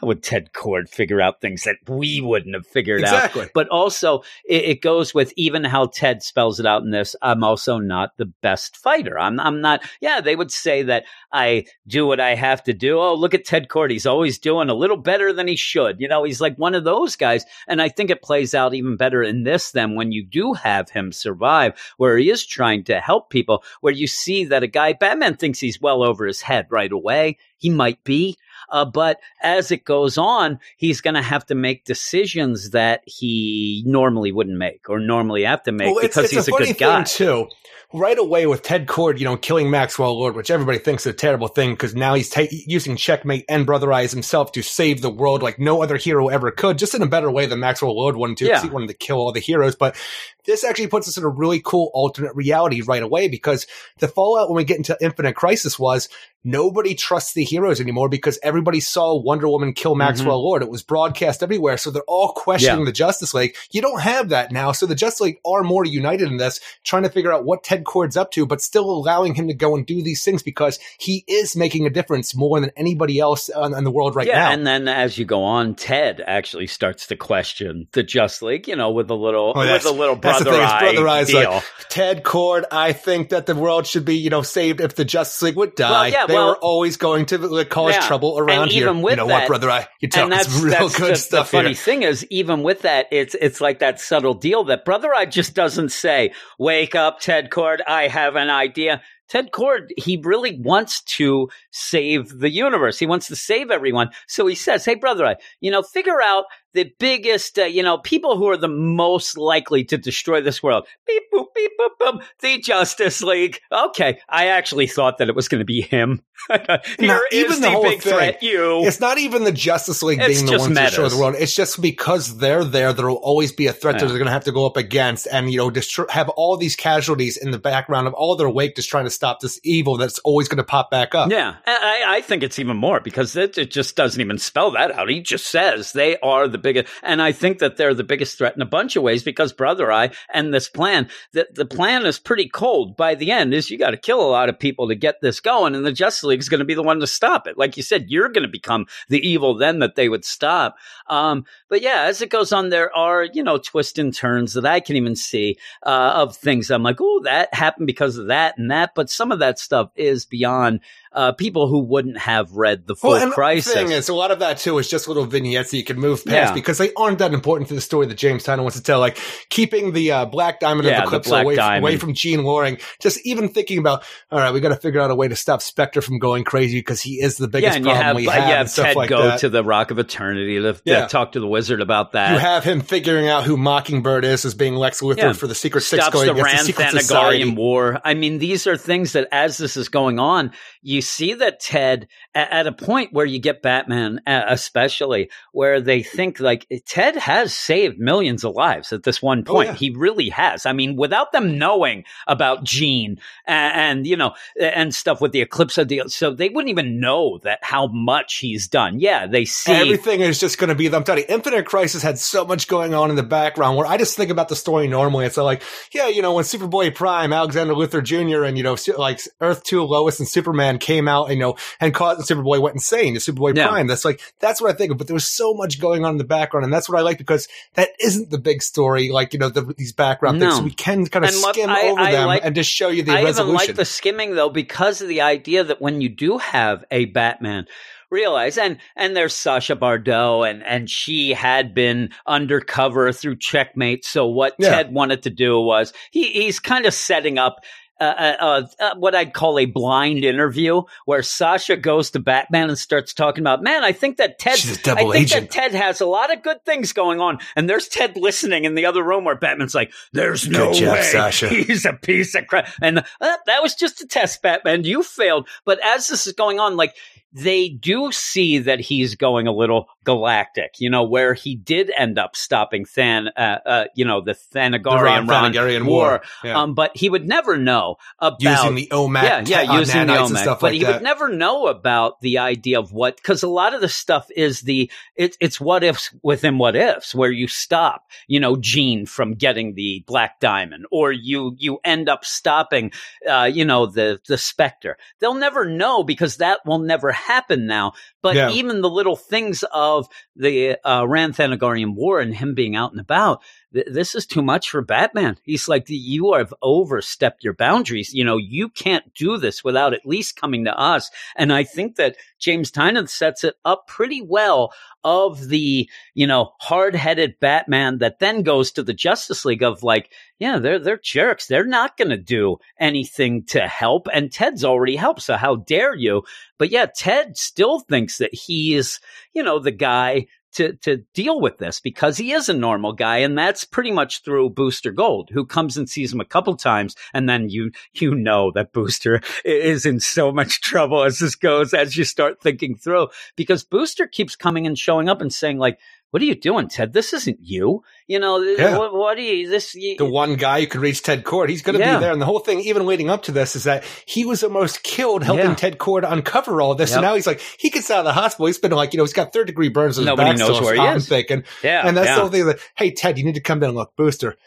how 0.00 0.08
would 0.08 0.22
Ted 0.22 0.52
Kord 0.52 0.88
figure 0.88 1.20
out 1.20 1.40
things 1.40 1.64
that 1.64 1.76
we 1.88 2.20
wouldn't 2.20 2.54
have 2.54 2.66
figured 2.66 3.02
out? 3.04 3.34
But 3.54 3.68
also 3.68 4.22
it, 4.46 4.64
it 4.64 4.82
goes 4.82 5.14
with 5.14 5.32
even 5.36 5.64
how 5.64 5.86
Ted 5.86 6.22
spells 6.22 6.60
it 6.60 6.66
out 6.66 6.82
in 6.82 6.90
this. 6.90 7.16
I'm 7.22 7.42
also 7.42 7.78
not 7.78 8.16
the 8.18 8.26
best 8.26 8.76
fighter. 8.76 9.18
I'm 9.18 9.40
I'm 9.40 9.60
not. 9.60 9.82
Yeah, 10.00 10.20
they 10.20 10.36
would 10.36 10.50
say 10.50 10.82
that 10.82 11.04
I 11.32 11.64
do 11.86 12.06
what 12.06 12.20
I 12.20 12.34
have 12.34 12.62
to 12.64 12.74
do. 12.74 12.98
Oh, 12.98 13.14
look 13.14 13.32
at 13.32 13.44
Ted 13.46 13.68
Kord. 13.68 13.90
He's 13.90 14.06
always 14.06 14.38
doing 14.38 14.68
a 14.68 14.74
little 14.74 14.96
better 14.96 15.32
than 15.32 15.48
he 15.48 15.56
should. 15.56 16.00
You 16.00 16.08
know, 16.08 16.24
he's 16.24 16.40
like 16.40 16.56
one 16.56 16.74
of 16.74 16.84
those 16.84 17.16
guys. 17.16 17.46
And 17.66 17.80
I 17.80 17.88
think 17.88 18.10
it 18.10 18.22
plays 18.22 18.54
out 18.54 18.74
even 18.74 18.96
better 18.96 19.22
in 19.22 19.44
this 19.44 19.70
than 19.70 19.94
when 19.94 20.12
you 20.12 20.26
do 20.26 20.52
have 20.52 20.90
him 20.90 21.12
survive, 21.12 21.72
where 21.96 22.18
he 22.18 22.30
is 22.30 22.44
trying 22.44 22.84
to 22.84 23.00
help 23.00 23.30
people. 23.30 23.64
Where 23.80 23.92
you 23.92 24.06
see 24.06 24.44
that 24.46 24.62
a 24.62 24.66
guy, 24.66 24.92
Batman 24.92 25.36
thinks 25.36 25.58
he's 25.58 25.80
well 25.80 26.02
over 26.02 26.26
his 26.26 26.42
head 26.42 26.66
right 26.70 26.92
away. 26.92 27.38
He 27.56 27.70
might 27.70 28.04
be. 28.04 28.36
Uh, 28.70 28.84
but 28.84 29.18
as 29.42 29.70
it 29.70 29.84
goes 29.84 30.18
on, 30.18 30.58
he's 30.76 31.00
going 31.00 31.14
to 31.14 31.22
have 31.22 31.46
to 31.46 31.54
make 31.54 31.84
decisions 31.84 32.70
that 32.70 33.02
he 33.06 33.82
normally 33.86 34.32
wouldn't 34.32 34.58
make 34.58 34.88
or 34.88 34.98
normally 34.98 35.44
have 35.44 35.62
to 35.64 35.72
make 35.72 35.92
Well, 35.94 36.02
because 36.02 36.24
it's 36.24 36.34
he's 36.34 36.48
a, 36.48 36.50
funny 36.50 36.66
good 36.66 36.78
guy. 36.78 37.02
Too, 37.04 37.46
right 37.92 38.18
away 38.18 38.46
with 38.46 38.62
Ted 38.62 38.86
Kord, 38.86 39.18
you 39.18 39.24
know, 39.24 39.36
killing 39.36 39.70
Maxwell 39.70 40.18
Lord, 40.18 40.34
which 40.34 40.50
everybody 40.50 40.78
thinks 40.78 41.06
is 41.06 41.12
a 41.12 41.16
terrible 41.16 41.48
thing 41.48 41.70
because 41.72 41.94
now 41.94 42.14
he's 42.14 42.28
ta- 42.30 42.46
using 42.50 42.96
Checkmate 42.96 43.44
and 43.48 43.64
Brother 43.66 43.92
Eyes 43.92 44.12
himself 44.12 44.52
to 44.52 44.62
save 44.62 45.02
the 45.02 45.10
world 45.10 45.42
like 45.42 45.58
no 45.58 45.82
other 45.82 45.96
hero 45.96 46.28
ever 46.28 46.50
could, 46.50 46.78
just 46.78 46.94
in 46.94 47.02
a 47.02 47.06
better 47.06 47.30
way 47.30 47.46
than 47.46 47.60
Maxwell 47.60 47.96
Lord 47.96 48.16
wanted 48.16 48.38
to, 48.38 48.46
Yeah. 48.46 48.62
he 48.62 48.68
wanted 48.68 48.88
to 48.88 48.94
kill 48.94 49.18
all 49.18 49.32
the 49.32 49.40
heroes. 49.40 49.76
But 49.76 49.96
this 50.44 50.64
actually 50.64 50.86
puts 50.88 51.08
us 51.08 51.16
in 51.16 51.24
a 51.24 51.28
really 51.28 51.60
cool 51.60 51.90
alternate 51.94 52.34
reality 52.34 52.80
right 52.82 53.02
away 53.02 53.28
because 53.28 53.66
the 53.98 54.08
fallout 54.08 54.48
when 54.48 54.56
we 54.56 54.64
get 54.64 54.76
into 54.78 54.96
Infinite 55.00 55.34
Crisis 55.34 55.78
was 55.78 56.08
nobody 56.46 56.94
trusts 56.94 57.34
the 57.34 57.44
heroes 57.44 57.80
anymore 57.80 58.08
because 58.08 58.38
everybody 58.42 58.80
saw 58.80 59.20
Wonder 59.20 59.48
Woman 59.48 59.72
kill 59.72 59.92
mm-hmm. 59.92 59.98
Maxwell 59.98 60.42
Lord. 60.42 60.62
It 60.62 60.70
was 60.70 60.82
broadcast 60.82 61.42
everywhere. 61.42 61.76
So 61.76 61.90
they're 61.90 62.02
all 62.06 62.32
questioning 62.32 62.80
Yeah. 62.80 62.84
the 62.86 62.92
Justice 62.92 63.34
League. 63.34 63.56
You 63.72 63.82
don't 63.82 64.00
have 64.00 64.30
that 64.30 64.52
now. 64.52 64.72
So 64.72 64.86
the 64.86 64.94
Justice 64.94 65.20
League 65.20 65.40
are 65.44 65.62
more 65.62 65.84
united 65.84 66.28
in 66.28 66.36
this, 66.36 66.60
trying 66.84 67.02
to 67.02 67.10
figure 67.10 67.32
out 67.32 67.44
what 67.44 67.64
Ted 67.64 67.84
Kord's 67.84 68.16
up 68.16 68.30
to, 68.32 68.46
but 68.46 68.60
still 68.60 68.88
allowing 68.88 69.34
him 69.34 69.48
to 69.48 69.54
go 69.54 69.74
and 69.74 69.84
do 69.84 70.02
these 70.02 70.24
things 70.24 70.42
because 70.42 70.78
he 70.98 71.24
is 71.26 71.56
making 71.56 71.86
a 71.86 71.90
difference 71.90 72.34
more 72.34 72.60
than 72.60 72.70
anybody 72.76 73.18
else 73.18 73.48
in, 73.48 73.74
in 73.74 73.84
the 73.84 73.90
world 73.90 74.14
right 74.14 74.26
yeah, 74.26 74.44
now. 74.44 74.52
and 74.52 74.66
then 74.66 74.88
as 74.88 75.18
you 75.18 75.24
go 75.24 75.42
on, 75.42 75.74
Ted 75.74 76.22
actually 76.24 76.68
starts 76.68 77.08
to 77.08 77.16
question 77.16 77.88
the 77.92 78.02
Justice 78.02 78.42
League, 78.42 78.68
you 78.68 78.76
know, 78.76 78.90
with 78.90 79.10
a 79.10 79.14
little 79.14 79.52
Oh, 79.54 79.60
with 79.60 79.84
a 79.84 79.90
little 79.90 80.16
brother 80.16 80.50
eye 80.50 80.80
Brother 80.80 81.08
Eye's 81.08 81.28
deal. 81.28 81.50
like, 81.50 81.64
Ted 81.88 82.22
Kord, 82.22 82.64
I 82.70 82.92
think 82.92 83.30
that 83.30 83.46
the 83.46 83.54
world 83.54 83.86
should 83.86 84.04
be, 84.04 84.16
you 84.16 84.30
know, 84.30 84.42
saved 84.42 84.80
if 84.80 84.94
the 84.94 85.04
Justice 85.04 85.42
League 85.42 85.56
would 85.56 85.74
die. 85.74 85.90
Well, 85.90 86.10
yeah, 86.10 86.26
well- 86.36 86.48
were 86.48 86.56
always 86.58 86.96
going 86.96 87.26
to 87.26 87.38
like, 87.38 87.68
cause 87.70 87.94
Yeah, 87.94 88.00
trouble 88.06 88.38
around 88.38 88.70
here. 88.70 88.84
even 88.84 89.02
with 89.02 89.12
you 89.12 89.16
know 89.16 89.26
that- 89.26 89.40
what, 89.42 89.46
Brother 89.48 89.70
Eye 89.70 89.86
You're 90.00 90.06
and 90.08 90.12
talking 90.12 90.30
that's, 90.30 90.48
some 90.52 90.64
real 90.64 90.72
that's 90.78 90.98
good 90.98 91.10
the, 91.12 91.16
stuff 91.18 91.50
the 91.50 91.56
funny 91.58 91.68
here. 91.70 91.76
thing 91.76 92.02
is, 92.02 92.26
even 92.30 92.62
with 92.62 92.82
that, 92.82 93.06
it's 93.10 93.34
it's 93.40 93.60
like 93.60 93.78
that 93.80 94.00
subtle 94.00 94.34
deal 94.34 94.64
that 94.64 94.84
Brother 94.84 95.14
Eye 95.14 95.26
just 95.26 95.54
doesn't 95.54 95.90
say, 95.90 96.32
"Wake 96.58 96.94
up, 96.94 97.20
Ted 97.20 97.50
Kord, 97.50 97.78
I 97.86 98.08
have 98.08 98.36
an 98.36 98.50
idea." 98.50 99.02
Ted 99.28 99.50
Kord, 99.50 99.88
he 99.96 100.20
really 100.22 100.56
wants 100.62 101.02
to 101.02 101.48
save 101.72 102.28
the 102.38 102.48
universe. 102.48 102.96
He 102.96 103.06
wants 103.06 103.26
to 103.26 103.34
save 103.34 103.72
everyone. 103.72 104.10
So 104.28 104.46
he 104.46 104.54
says, 104.54 104.84
"Hey, 104.84 104.94
Brother 104.94 105.26
Eye, 105.26 105.36
you 105.60 105.72
know, 105.72 105.82
figure 105.82 106.22
out 106.22 106.44
the 106.76 106.92
biggest, 107.00 107.58
uh, 107.58 107.64
you 107.64 107.82
know, 107.82 107.96
people 107.98 108.36
who 108.36 108.46
are 108.48 108.56
the 108.56 108.68
most 108.68 109.36
likely 109.38 109.82
to 109.84 109.96
destroy 109.96 110.42
this 110.42 110.62
world. 110.62 110.86
Beep 111.06 111.22
boop 111.32 111.46
beep 111.54 111.70
boop 111.80 111.88
boop. 112.18 112.22
The 112.40 112.58
Justice 112.58 113.22
League. 113.22 113.58
Okay, 113.72 114.20
I 114.28 114.48
actually 114.48 114.86
thought 114.86 115.18
that 115.18 115.28
it 115.30 115.34
was 115.34 115.48
going 115.48 115.60
to 115.60 115.64
be 115.64 115.80
him. 115.80 116.22
Here 116.98 117.20
even 117.32 117.60
the, 117.60 117.68
the 117.68 117.70
whole 117.70 117.82
big 117.82 118.02
thing- 118.02 118.12
threat. 118.12 118.42
You. 118.42 118.84
It's 118.86 119.00
not 119.00 119.16
even 119.18 119.44
the 119.44 119.52
Justice 119.52 120.02
League 120.02 120.20
It's 120.20 120.42
being 120.42 120.52
the 120.52 120.58
ones 120.58 120.74
that 120.74 120.88
destroy 120.88 121.08
the 121.08 121.16
world. 121.16 121.34
It's 121.38 121.54
just 121.54 121.80
because 121.80 122.36
they're 122.36 122.62
there, 122.62 122.92
there 122.92 123.08
will 123.08 123.16
always 123.16 123.52
be 123.52 123.66
a 123.68 123.72
threat 123.72 123.94
Yeah. 123.96 124.00
that 124.02 124.06
they're 124.08 124.18
going 124.18 124.26
to 124.26 124.32
have 124.32 124.44
to 124.44 124.52
go 124.52 124.66
up 124.66 124.76
against, 124.76 125.26
and 125.32 125.50
you 125.50 125.56
know, 125.58 125.70
destroy, 125.70 126.04
have 126.10 126.28
all 126.28 126.56
these 126.58 126.76
casualties 126.76 127.36
in 127.38 127.50
the 127.50 127.58
background 127.58 128.06
of 128.06 128.12
all 128.14 128.36
their 128.36 128.50
wake, 128.50 128.76
just 128.76 128.90
trying 128.90 129.04
to 129.04 129.10
stop 129.10 129.40
this 129.40 129.58
evil 129.64 129.96
that's 129.96 130.18
always 130.20 130.46
going 130.48 130.58
to 130.58 130.64
pop 130.64 130.90
back 130.90 131.14
up. 131.14 131.30
Yeah, 131.30 131.56
I, 131.66 132.02
I 132.06 132.20
think 132.20 132.42
it's 132.42 132.58
even 132.58 132.76
more 132.76 133.00
because 133.00 133.34
it, 133.34 133.56
it 133.56 133.70
just 133.70 133.96
doesn't 133.96 134.20
even 134.20 134.38
spell 134.38 134.72
that 134.72 134.92
out. 134.92 135.08
He 135.08 135.22
just 135.22 135.46
says 135.46 135.92
they 135.92 136.18
are 136.18 136.46
the 136.46 136.58
biggest, 136.66 136.92
and 137.02 137.22
I 137.22 137.32
think 137.32 137.58
that 137.60 137.76
they're 137.76 137.94
the 137.94 138.04
biggest 138.04 138.36
threat 138.36 138.56
in 138.56 138.62
a 138.62 138.66
bunch 138.66 138.96
of 138.96 139.02
ways 139.02 139.22
because 139.22 139.52
Brother 139.52 139.90
Eye 139.92 140.10
and 140.32 140.52
this 140.52 140.68
plan, 140.68 141.08
that 141.32 141.54
the 141.54 141.64
plan 141.64 142.04
is 142.04 142.18
pretty 142.18 142.48
cold. 142.48 142.96
By 142.96 143.14
the 143.14 143.30
end, 143.30 143.54
is 143.54 143.70
you 143.70 143.78
got 143.78 143.90
to 143.90 143.96
kill 143.96 144.20
a 144.20 144.30
lot 144.30 144.48
of 144.48 144.58
people 144.58 144.88
to 144.88 144.94
get 144.94 145.20
this 145.20 145.40
going, 145.40 145.74
and 145.74 145.86
the 145.86 145.92
Justice 145.92 146.24
League 146.24 146.40
is 146.40 146.48
going 146.48 146.58
to 146.58 146.64
be 146.64 146.74
the 146.74 146.82
one 146.82 147.00
to 147.00 147.06
stop 147.06 147.46
it. 147.46 147.56
Like 147.56 147.76
you 147.76 147.82
said, 147.82 148.10
you're 148.10 148.28
going 148.28 148.42
to 148.42 148.48
become 148.48 148.86
the 149.08 149.26
evil 149.26 149.54
then 149.54 149.78
that 149.78 149.94
they 149.94 150.08
would 150.08 150.24
stop. 150.24 150.76
Um, 151.08 151.44
but 151.68 151.82
yeah, 151.82 152.02
as 152.02 152.20
it 152.22 152.30
goes 152.30 152.52
on, 152.52 152.68
there 152.68 152.94
are 152.94 153.24
you 153.24 153.42
know 153.42 153.58
twists 153.58 153.98
and 153.98 154.14
turns 154.14 154.54
that 154.54 154.66
I 154.66 154.80
can 154.80 154.96
even 154.96 155.16
see 155.16 155.58
uh, 155.84 156.12
of 156.16 156.36
things. 156.36 156.70
I'm 156.70 156.82
like, 156.82 157.00
oh, 157.00 157.20
that 157.24 157.54
happened 157.54 157.86
because 157.86 158.18
of 158.18 158.26
that 158.28 158.58
and 158.58 158.70
that, 158.70 158.92
but 158.94 159.10
some 159.10 159.32
of 159.32 159.38
that 159.38 159.58
stuff 159.58 159.90
is 159.96 160.26
beyond 160.26 160.80
uh, 161.16 161.32
people 161.32 161.66
who 161.66 161.80
wouldn't 161.80 162.18
have 162.18 162.52
read 162.52 162.86
the 162.86 162.94
full 162.94 163.12
Well, 163.12 163.22
and 163.22 163.32
crisis. 163.32 163.72
the 163.72 163.80
thing 163.80 163.90
is, 163.90 164.08
a 164.08 164.14
lot 164.14 164.30
of 164.30 164.38
that 164.40 164.58
too 164.58 164.78
is 164.78 164.88
just 164.88 165.08
little 165.08 165.24
vignettes 165.24 165.70
that 165.70 165.76
you 165.78 165.84
can 165.84 165.98
move 165.98 166.24
past 166.24 166.50
Yeah. 166.50 166.52
because 166.52 166.76
they 166.78 166.92
aren't 166.94 167.18
that 167.20 167.32
important 167.32 167.68
to 167.70 167.74
the 167.74 167.80
story 167.80 168.06
that 168.06 168.18
James 168.18 168.44
Tynion 168.44 168.60
wants 168.62 168.76
to 168.76 168.82
tell. 168.82 169.00
Like 169.00 169.18
keeping 169.48 169.92
the 169.92 170.12
uh, 170.12 170.24
Black 170.26 170.60
Diamond 170.60 170.86
Yeah, 170.86 170.96
of 170.98 171.00
the 171.02 171.06
Eclipse 171.06 171.28
Black 171.28 171.44
away, 171.44 171.56
Diamond. 171.56 171.82
away 171.84 171.96
from 171.96 172.12
Jean 172.14 172.44
Loring. 172.44 172.78
Just 173.00 173.18
even 173.26 173.48
thinking 173.48 173.78
about, 173.78 174.04
all 174.30 174.38
right, 174.38 174.52
we 174.52 174.60
got 174.60 174.68
to 174.68 174.76
figure 174.76 175.00
out 175.00 175.10
a 175.10 175.14
way 175.14 175.26
to 175.26 175.36
stop 175.36 175.62
Spectre 175.62 176.02
from 176.02 176.18
going 176.18 176.44
crazy 176.44 176.78
because 176.78 177.00
he 177.00 177.14
is 177.20 177.38
the 177.38 177.48
biggest 177.48 177.78
you 177.78 177.84
problem 177.84 178.04
have, 178.04 178.16
we 178.16 178.24
have. 178.26 178.48
you 178.48 178.54
have 178.54 178.74
Ted 178.74 178.94
like 178.96 179.08
go 179.08 179.22
that. 179.22 179.40
to 179.40 179.48
the 179.48 179.64
Rock 179.64 179.90
of 179.90 179.98
Eternity 179.98 180.60
to, 180.60 180.74
to 180.74 180.80
Yeah. 180.84 181.06
talk 181.06 181.32
to 181.32 181.40
the 181.40 181.46
wizard 181.48 181.80
about 181.80 182.12
that. 182.12 182.32
You 182.32 182.38
have 182.38 182.62
him 182.62 182.82
figuring 182.82 183.28
out 183.28 183.44
who 183.44 183.56
Mockingbird 183.56 184.24
is 184.24 184.44
as 184.44 184.54
being 184.54 184.74
Lex 184.74 185.00
Luthor 185.00 185.16
Yeah. 185.16 185.32
for 185.32 185.46
the 185.46 185.54
Secret 185.54 185.80
Six 185.80 186.02
stops 186.02 186.14
going 186.14 186.26
the 186.26 186.32
against 186.32 186.50
the 186.50 186.56
Rann 186.56 186.64
Secret 186.92 187.00
Society. 187.02 187.50
War. 187.54 188.00
I 188.04 188.14
mean, 188.14 188.38
these 188.38 188.66
are 188.66 188.76
things 188.76 189.12
that 189.12 189.28
as 189.32 189.56
this 189.56 189.76
is 189.78 189.88
going 189.88 190.18
on, 190.18 190.52
you 190.82 191.00
see 191.06 191.34
that 191.34 191.60
Ted 191.60 192.08
at, 192.34 192.50
at 192.50 192.66
a 192.66 192.72
point 192.72 193.12
where 193.12 193.26
you 193.26 193.38
get 193.38 193.62
Batman, 193.62 194.20
uh, 194.26 194.44
especially 194.48 195.30
where 195.52 195.80
they 195.80 196.02
think 196.02 196.40
like 196.40 196.66
Ted 196.86 197.16
has 197.16 197.54
saved 197.54 197.98
millions 197.98 198.44
of 198.44 198.54
lives 198.54 198.92
at 198.92 199.02
this 199.02 199.22
one 199.22 199.44
point. 199.44 199.68
yeah. 199.68 199.74
He 199.74 199.90
really 199.90 200.28
has. 200.30 200.66
I 200.66 200.72
mean, 200.72 200.96
without 200.96 201.32
them 201.32 201.58
knowing 201.58 202.04
about 202.26 202.64
Jean 202.64 203.18
and, 203.46 203.74
and 203.74 204.06
you 204.06 204.16
know 204.16 204.34
and 204.60 204.94
stuff 204.94 205.20
with 205.20 205.32
the 205.32 205.40
Eclipse 205.40 205.76
deal, 205.86 206.08
so 206.08 206.32
they 206.32 206.48
wouldn't 206.48 206.70
even 206.70 207.00
know 207.00 207.38
that 207.44 207.60
how 207.62 207.86
much 207.86 208.38
he's 208.38 208.68
done. 208.68 208.98
Yeah, 208.98 209.26
they 209.26 209.44
see. 209.44 209.72
Everything 209.72 210.20
is 210.20 210.40
just 210.40 210.58
going 210.58 210.68
to 210.68 210.74
be. 210.74 210.92
I'm 210.92 211.04
telling 211.04 211.24
you, 211.28 211.34
Infinite 211.34 211.66
Crisis 211.66 212.02
had 212.02 212.18
so 212.18 212.44
much 212.44 212.68
going 212.68 212.94
on 212.94 213.10
in 213.10 213.16
the 213.16 213.22
background 213.22 213.76
where 213.76 213.86
I 213.86 213.96
just 213.96 214.16
think 214.16 214.30
about 214.30 214.48
the 214.48 214.56
story 214.56 214.88
normally. 214.88 215.26
It's 215.26 215.36
like, 215.36 215.62
yeah, 215.92 216.08
you 216.08 216.22
know, 216.22 216.34
when 216.34 216.44
Superboy 216.44 216.94
Prime, 216.94 217.32
Alexander 217.32 217.74
Luthor 217.74 218.02
Jr. 218.02 218.44
and 218.44 218.56
you 218.56 218.62
know, 218.62 218.76
like 218.96 219.20
Earth 219.40 219.62
Two, 219.64 219.82
Lois 219.82 220.18
and 220.18 220.28
Superman 220.28 220.78
came 220.78 220.95
out, 221.08 221.30
you 221.30 221.36
know, 221.36 221.56
and 221.80 221.92
caused 221.94 222.28
Superboy 222.28 222.60
went 222.60 222.74
insane. 222.76 223.14
The 223.14 223.20
Superboy 223.20 223.56
Yeah. 223.56 223.68
Prime. 223.68 223.86
That's 223.86 224.04
like 224.04 224.20
that's 224.40 224.60
what 224.60 224.70
I 224.72 224.76
think 224.76 224.92
of. 224.92 224.98
But 224.98 225.06
there 225.06 225.14
was 225.14 225.28
so 225.28 225.52
much 225.54 225.80
going 225.80 226.04
on 226.04 226.12
in 226.12 226.18
the 226.18 226.24
background, 226.24 226.64
and 226.64 226.72
that's 226.72 226.88
what 226.88 226.98
I 226.98 227.02
like 227.02 227.18
because 227.18 227.48
that 227.74 227.90
isn't 228.00 228.30
the 228.30 228.38
big 228.38 228.62
story. 228.62 229.10
Like 229.10 229.32
you 229.32 229.38
know, 229.38 229.48
the, 229.50 229.74
these 229.76 229.92
background 229.92 230.40
things. 230.40 230.54
No. 230.54 230.58
So 230.58 230.64
we 230.64 230.70
can 230.72 231.06
kind 231.06 231.24
of 231.24 231.30
And 231.32 231.38
skim 231.40 231.70
I- 231.70 231.82
over 231.82 232.00
I 232.00 232.12
them 232.12 232.26
like- 232.26 232.44
and 232.44 232.54
just 232.54 232.70
show 232.70 232.88
you 232.88 233.02
the 233.02 233.12
I 233.12 233.28
even 233.28 233.48
like 233.52 233.74
the 233.74 233.84
skimming 233.84 234.34
though 234.34 234.50
because 234.50 235.02
of 235.02 235.08
the 235.08 235.20
idea 235.20 235.64
that 235.64 235.80
when 235.82 236.00
you 236.00 236.08
do 236.08 236.38
have 236.38 236.84
a 236.90 237.04
Batman, 237.06 237.66
realize 238.10 238.56
and 238.56 238.78
and 238.94 239.16
there's 239.16 239.34
Sasha 239.34 239.74
Bordeaux 239.74 240.42
and 240.44 240.62
and 240.62 240.88
she 240.88 241.32
had 241.32 241.74
been 241.74 242.10
undercover 242.26 243.10
through 243.12 243.36
Checkmate. 243.36 244.04
So 244.04 244.26
what 244.26 244.54
Yeah. 244.58 244.70
Ted 244.70 244.92
wanted 244.92 245.22
to 245.24 245.30
do 245.30 245.60
was 245.60 245.92
he 246.10 246.30
he's 246.32 246.60
kind 246.60 246.86
of 246.86 246.94
setting 246.94 247.38
up. 247.38 247.56
Uh, 247.98 248.04
uh, 248.04 248.36
uh, 248.40 248.66
uh, 248.78 248.94
what 248.96 249.14
I'd 249.14 249.32
call 249.32 249.58
a 249.58 249.64
blind 249.64 250.22
interview, 250.22 250.82
where 251.06 251.22
Sasha 251.22 251.76
goes 251.76 252.10
to 252.10 252.20
Batman 252.20 252.68
and 252.68 252.78
starts 252.78 253.14
talking 253.14 253.42
about, 253.42 253.62
man, 253.62 253.84
I 253.84 253.92
think 253.92 254.18
that 254.18 254.38
Ted, 254.38 254.58
She's 254.58 254.78
a 254.78 254.82
double 254.82 255.10
I 255.10 255.12
think 255.12 255.24
agent." 255.24 255.50
that 255.50 255.62
Ted 255.62 255.74
has 255.74 256.02
a 256.02 256.06
lot 256.06 256.30
of 256.30 256.42
good 256.42 256.62
things 256.64 256.92
going 256.92 257.20
on, 257.20 257.38
and 257.54 257.70
there's 257.70 257.88
Ted 257.88 258.16
listening 258.16 258.64
in 258.64 258.74
the 258.74 258.84
other 258.84 259.02
room 259.02 259.24
where 259.24 259.34
Batman's 259.34 259.74
like, 259.74 259.92
"There's 260.12 260.46
no 260.46 260.74
job, 260.74 260.94
way 260.94 261.02
Sasha." 261.02 261.48
he's 261.50 261.86
a 261.86 261.94
piece 261.94 262.34
of 262.34 262.46
crap," 262.46 262.68
and 262.82 262.98
uh, 262.98 263.02
that 263.46 263.62
was 263.62 263.74
just 263.74 264.02
a 264.02 264.06
test, 264.06 264.42
Batman. 264.42 264.84
You 264.84 265.02
failed, 265.02 265.48
but 265.64 265.78
as 265.82 266.08
this 266.08 266.26
is 266.26 266.34
going 266.34 266.60
on, 266.60 266.76
like 266.76 266.94
they 267.32 267.68
do 267.68 268.12
see 268.12 268.58
that 268.58 268.80
he's 268.80 269.16
going 269.16 269.46
a 269.46 269.52
little 269.52 269.88
galactic, 270.04 270.74
you 270.78 270.88
know, 270.88 271.02
where 271.02 271.34
he 271.34 271.56
did 271.56 271.90
end 271.98 272.18
up 272.18 272.36
stopping 272.36 272.86
Than, 272.94 273.28
uh, 273.36 273.58
uh, 273.66 273.84
you 273.94 274.04
know, 274.04 274.20
the 274.20 274.36
the 274.52 274.58
Thanagarian, 274.58 275.28
Rann 275.28 275.52
Thanagarian 275.52 275.86
War. 275.86 275.96
War. 275.96 276.22
Yeah. 276.44 276.60
Um, 276.60 276.74
but 276.74 276.96
he 276.96 277.08
would 277.08 277.26
never 277.26 277.56
know 277.56 277.96
about 278.18 278.42
using 278.42 278.74
the 278.74 278.88
OMAC, 278.92 279.22
yeah, 279.22 279.62
yeah, 279.62 279.72
uh, 279.72 279.78
using 279.78 280.06
the 280.06 280.12
and 280.14 280.34
OMAC. 280.34 280.38
stuff 280.38 280.60
but 280.60 280.72
like 280.72 280.74
he 280.74 280.84
that. 280.84 280.94
would 280.94 281.02
never 281.02 281.28
know 281.28 281.66
about 281.66 282.20
the 282.20 282.38
idea 282.38 282.78
of 282.78 282.92
what, 282.92 283.16
because 283.16 283.42
a 283.42 283.48
lot 283.48 283.74
of 283.74 283.80
the 283.80 283.88
stuff 283.88 284.28
is 284.36 284.62
the 284.62 284.90
it, 285.14 285.36
it's 285.40 285.60
what 285.60 285.84
ifs 285.84 286.14
within 286.22 286.58
what 286.58 286.76
ifs, 286.76 287.14
where 287.14 287.30
you 287.30 287.48
stop, 287.48 288.06
you 288.26 288.40
know, 288.40 288.56
Jean 288.56 289.06
from 289.06 289.34
getting 289.34 289.74
the 289.74 290.04
black 290.06 290.40
diamond, 290.40 290.86
or 290.90 291.12
you 291.12 291.54
you 291.58 291.78
end 291.84 292.08
up 292.08 292.24
stopping, 292.24 292.92
uh, 293.28 293.50
you 293.52 293.64
know, 293.64 293.86
the 293.86 294.20
the 294.28 294.38
Spectre. 294.38 294.96
They'll 295.20 295.34
never 295.34 295.64
know 295.64 296.02
because 296.02 296.38
that 296.38 296.60
will 296.66 296.78
never 296.78 297.12
happen 297.16 297.66
now. 297.66 297.92
But 298.22 298.36
Yeah. 298.36 298.50
even 298.50 298.80
the 298.82 298.90
little 298.90 299.16
things 299.16 299.64
of 299.72 300.06
the 300.36 300.78
uh, 300.84 301.06
Rann 301.06 301.32
Thanagarian 301.32 301.94
War 301.94 302.20
and 302.20 302.34
him 302.34 302.54
being 302.54 302.76
out 302.76 302.92
and 302.92 303.00
about, 303.00 303.42
th- 303.76 303.86
this 303.90 304.14
is 304.14 304.26
too 304.26 304.42
much 304.42 304.70
for 304.70 304.82
Batman. 304.82 305.36
He's 305.44 305.68
like, 305.68 305.84
you 305.88 306.32
have 306.32 306.52
overstepped 306.62 307.44
your 307.44 307.52
boundaries. 307.52 308.12
You 308.12 308.24
know, 308.24 308.38
you 308.38 308.68
can't 308.68 309.12
do 309.14 309.36
this 309.36 309.62
without 309.62 309.94
at 309.94 310.06
least 310.06 310.40
coming 310.40 310.64
to 310.64 310.76
us. 310.76 311.10
And 311.36 311.52
I 311.52 311.64
think 311.64 311.96
that 311.96 312.16
James 312.38 312.72
Tynion 312.72 313.08
sets 313.08 313.44
it 313.44 313.54
up 313.64 313.86
pretty 313.86 314.22
well 314.22 314.72
of 315.04 315.48
the, 315.48 315.88
you 316.14 316.26
know, 316.26 316.52
hard-headed 316.58 317.38
Batman 317.38 317.98
that 317.98 318.18
then 318.18 318.42
goes 318.42 318.72
to 318.72 318.82
the 318.82 318.94
Justice 318.94 319.44
League 319.44 319.62
of 319.62 319.82
like, 319.82 320.10
yeah, 320.38 320.58
they're 320.58 320.80
they're 320.80 320.98
jerks. 320.98 321.46
They're 321.46 321.66
not 321.66 321.96
going 321.96 322.10
to 322.10 322.16
do 322.16 322.56
anything 322.80 323.44
to 323.44 323.68
help 323.68 324.08
and 324.12 324.32
Ted's 324.32 324.64
already 324.64 324.96
helped. 324.96 325.22
So 325.22 325.36
how 325.36 325.56
dare 325.56 325.94
you? 325.94 326.24
But 326.58 326.70
yeah, 326.70 326.86
Ted 326.86 327.36
still 327.36 327.80
thinks 327.80 328.18
that 328.18 328.34
he 328.34 328.74
is, 328.74 328.98
you 329.32 329.42
know, 329.42 329.58
the 329.58 329.70
guy 329.70 330.26
to 330.56 330.72
to 330.74 330.98
deal 331.14 331.40
with 331.40 331.58
this 331.58 331.80
because 331.80 332.16
he 332.16 332.32
is 332.32 332.48
a 332.48 332.54
normal 332.54 332.92
guy, 332.92 333.18
and 333.18 333.36
that's 333.36 333.64
pretty 333.64 333.90
much 333.90 334.22
through 334.22 334.50
Booster 334.50 334.90
Gold, 334.90 335.30
who 335.32 335.44
comes 335.44 335.76
and 335.76 335.88
sees 335.88 336.12
him 336.12 336.20
a 336.20 336.24
couple 336.24 336.56
times, 336.56 336.96
and 337.14 337.28
then 337.28 337.48
you 337.48 337.70
you 337.94 338.14
know 338.14 338.50
that 338.52 338.72
Booster 338.72 339.20
is 339.44 339.86
in 339.86 340.00
so 340.00 340.32
much 340.32 340.60
trouble 340.62 341.02
as 341.02 341.18
this 341.18 341.34
goes 341.34 341.74
as 341.74 341.96
you 341.96 342.04
start 342.04 342.40
thinking 342.40 342.76
through 342.76 343.08
because 343.36 343.64
Booster 343.64 344.06
keeps 344.06 344.34
coming 344.34 344.66
and 344.66 344.78
showing 344.78 345.08
up 345.08 345.20
and 345.20 345.32
saying 345.32 345.58
like. 345.58 345.78
What 346.16 346.22
are 346.22 346.24
you 346.24 346.34
doing, 346.34 346.68
Ted? 346.68 346.94
This 346.94 347.12
isn't 347.12 347.40
you. 347.42 347.84
You 348.06 348.18
know, 348.18 348.38
Yeah. 348.40 348.78
what, 348.78 348.94
what 348.94 349.18
are 349.18 349.20
you, 349.20 349.50
this, 349.50 349.74
you, 349.74 349.96
the 349.98 350.06
one 350.06 350.36
guy 350.36 350.60
who 350.62 350.66
could 350.66 350.80
reach 350.80 351.02
Ted 351.02 351.24
Kord. 351.24 351.50
He's 351.50 351.60
going 351.60 351.74
to 351.74 351.78
Yeah. 351.78 351.96
be 351.96 352.00
there. 352.00 352.10
And 352.10 352.22
the 352.22 352.24
whole 352.24 352.38
thing, 352.38 352.60
even 352.60 352.86
leading 352.86 353.10
up 353.10 353.24
to 353.24 353.32
this, 353.32 353.54
is 353.54 353.64
that 353.64 353.84
he 354.06 354.24
was 354.24 354.42
almost 354.42 354.82
killed 354.82 355.22
helping 355.24 355.44
Yeah. 355.50 355.54
Ted 355.56 355.76
Kord 355.76 356.10
uncover 356.10 356.62
all 356.62 356.74
this. 356.74 356.88
Yep. 356.92 356.96
And 356.96 357.04
now 357.04 357.14
he's 357.16 357.26
like, 357.26 357.42
he 357.58 357.68
gets 357.68 357.90
out 357.90 357.98
of 357.98 358.06
the 358.06 358.14
hospital. 358.14 358.46
He's 358.46 358.56
been 358.56 358.70
like, 358.72 358.94
you 358.94 358.96
know, 358.96 359.04
he's 359.04 359.12
got 359.12 359.34
third 359.34 359.46
degree 359.46 359.68
burns 359.68 359.98
Nobody 359.98 360.30
back. 360.30 360.38
knows 360.38 360.56
still, 360.56 360.64
where 360.64 360.74
he 360.74 360.80
I'm 360.80 360.96
is. 360.96 361.06
thinking. 361.06 361.44
yeah. 361.62 361.86
and 361.86 361.94
that's 361.94 362.08
the 362.08 362.14
whole 362.14 362.30
thing 362.30 362.46
that, 362.46 362.60
hey, 362.76 362.92
Ted, 362.92 363.18
you 363.18 363.24
need 363.24 363.34
to 363.34 363.42
come 363.42 363.60
down 363.60 363.68
and 363.68 363.76
look. 363.76 363.94
Booster. 363.96 364.38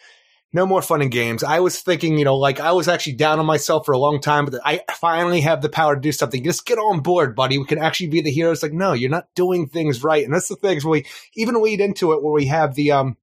No 0.52 0.66
more 0.66 0.82
fun 0.82 1.02
and 1.04 1.12
games. 1.12 1.44
I 1.44 1.60
was 1.60 1.80
thinking, 1.80 2.18
you 2.18 2.26
know, 2.26 2.36
like 2.36 2.60
I 2.60 2.72
was 2.72 2.88
actually 2.88 3.14
down 3.14 3.40
on 3.40 3.46
myself 3.46 3.86
for 3.86 3.92
a 3.92 4.00
long 4.00 4.20
time, 4.20 4.46
but 4.46 4.60
I 4.66 4.82
finally 4.96 5.42
have 5.42 5.62
the 5.62 5.70
power 5.70 5.94
to 5.94 6.02
do 6.02 6.12
something. 6.12 6.44
Just 6.44 6.66
get 6.66 6.80
on 6.80 7.02
board, 7.02 7.36
buddy. 7.36 7.60
We 7.60 7.66
can 7.66 7.78
actually 7.78 8.08
be 8.08 8.22
the 8.22 8.32
heroes. 8.32 8.64
Like, 8.64 8.74
no, 8.74 8.94
you're 8.94 9.12
not 9.12 9.28
doing 9.36 9.68
things 9.68 10.04
right. 10.04 10.26
And 10.26 10.34
that's 10.34 10.48
the 10.48 10.56
things 10.56 10.84
we 10.84 11.06
even 11.36 11.62
lead 11.62 11.82
into 11.82 12.14
it 12.14 12.24
where 12.24 12.34
we 12.34 12.48
have 12.48 12.74
the, 12.74 12.92
um, 12.92 13.18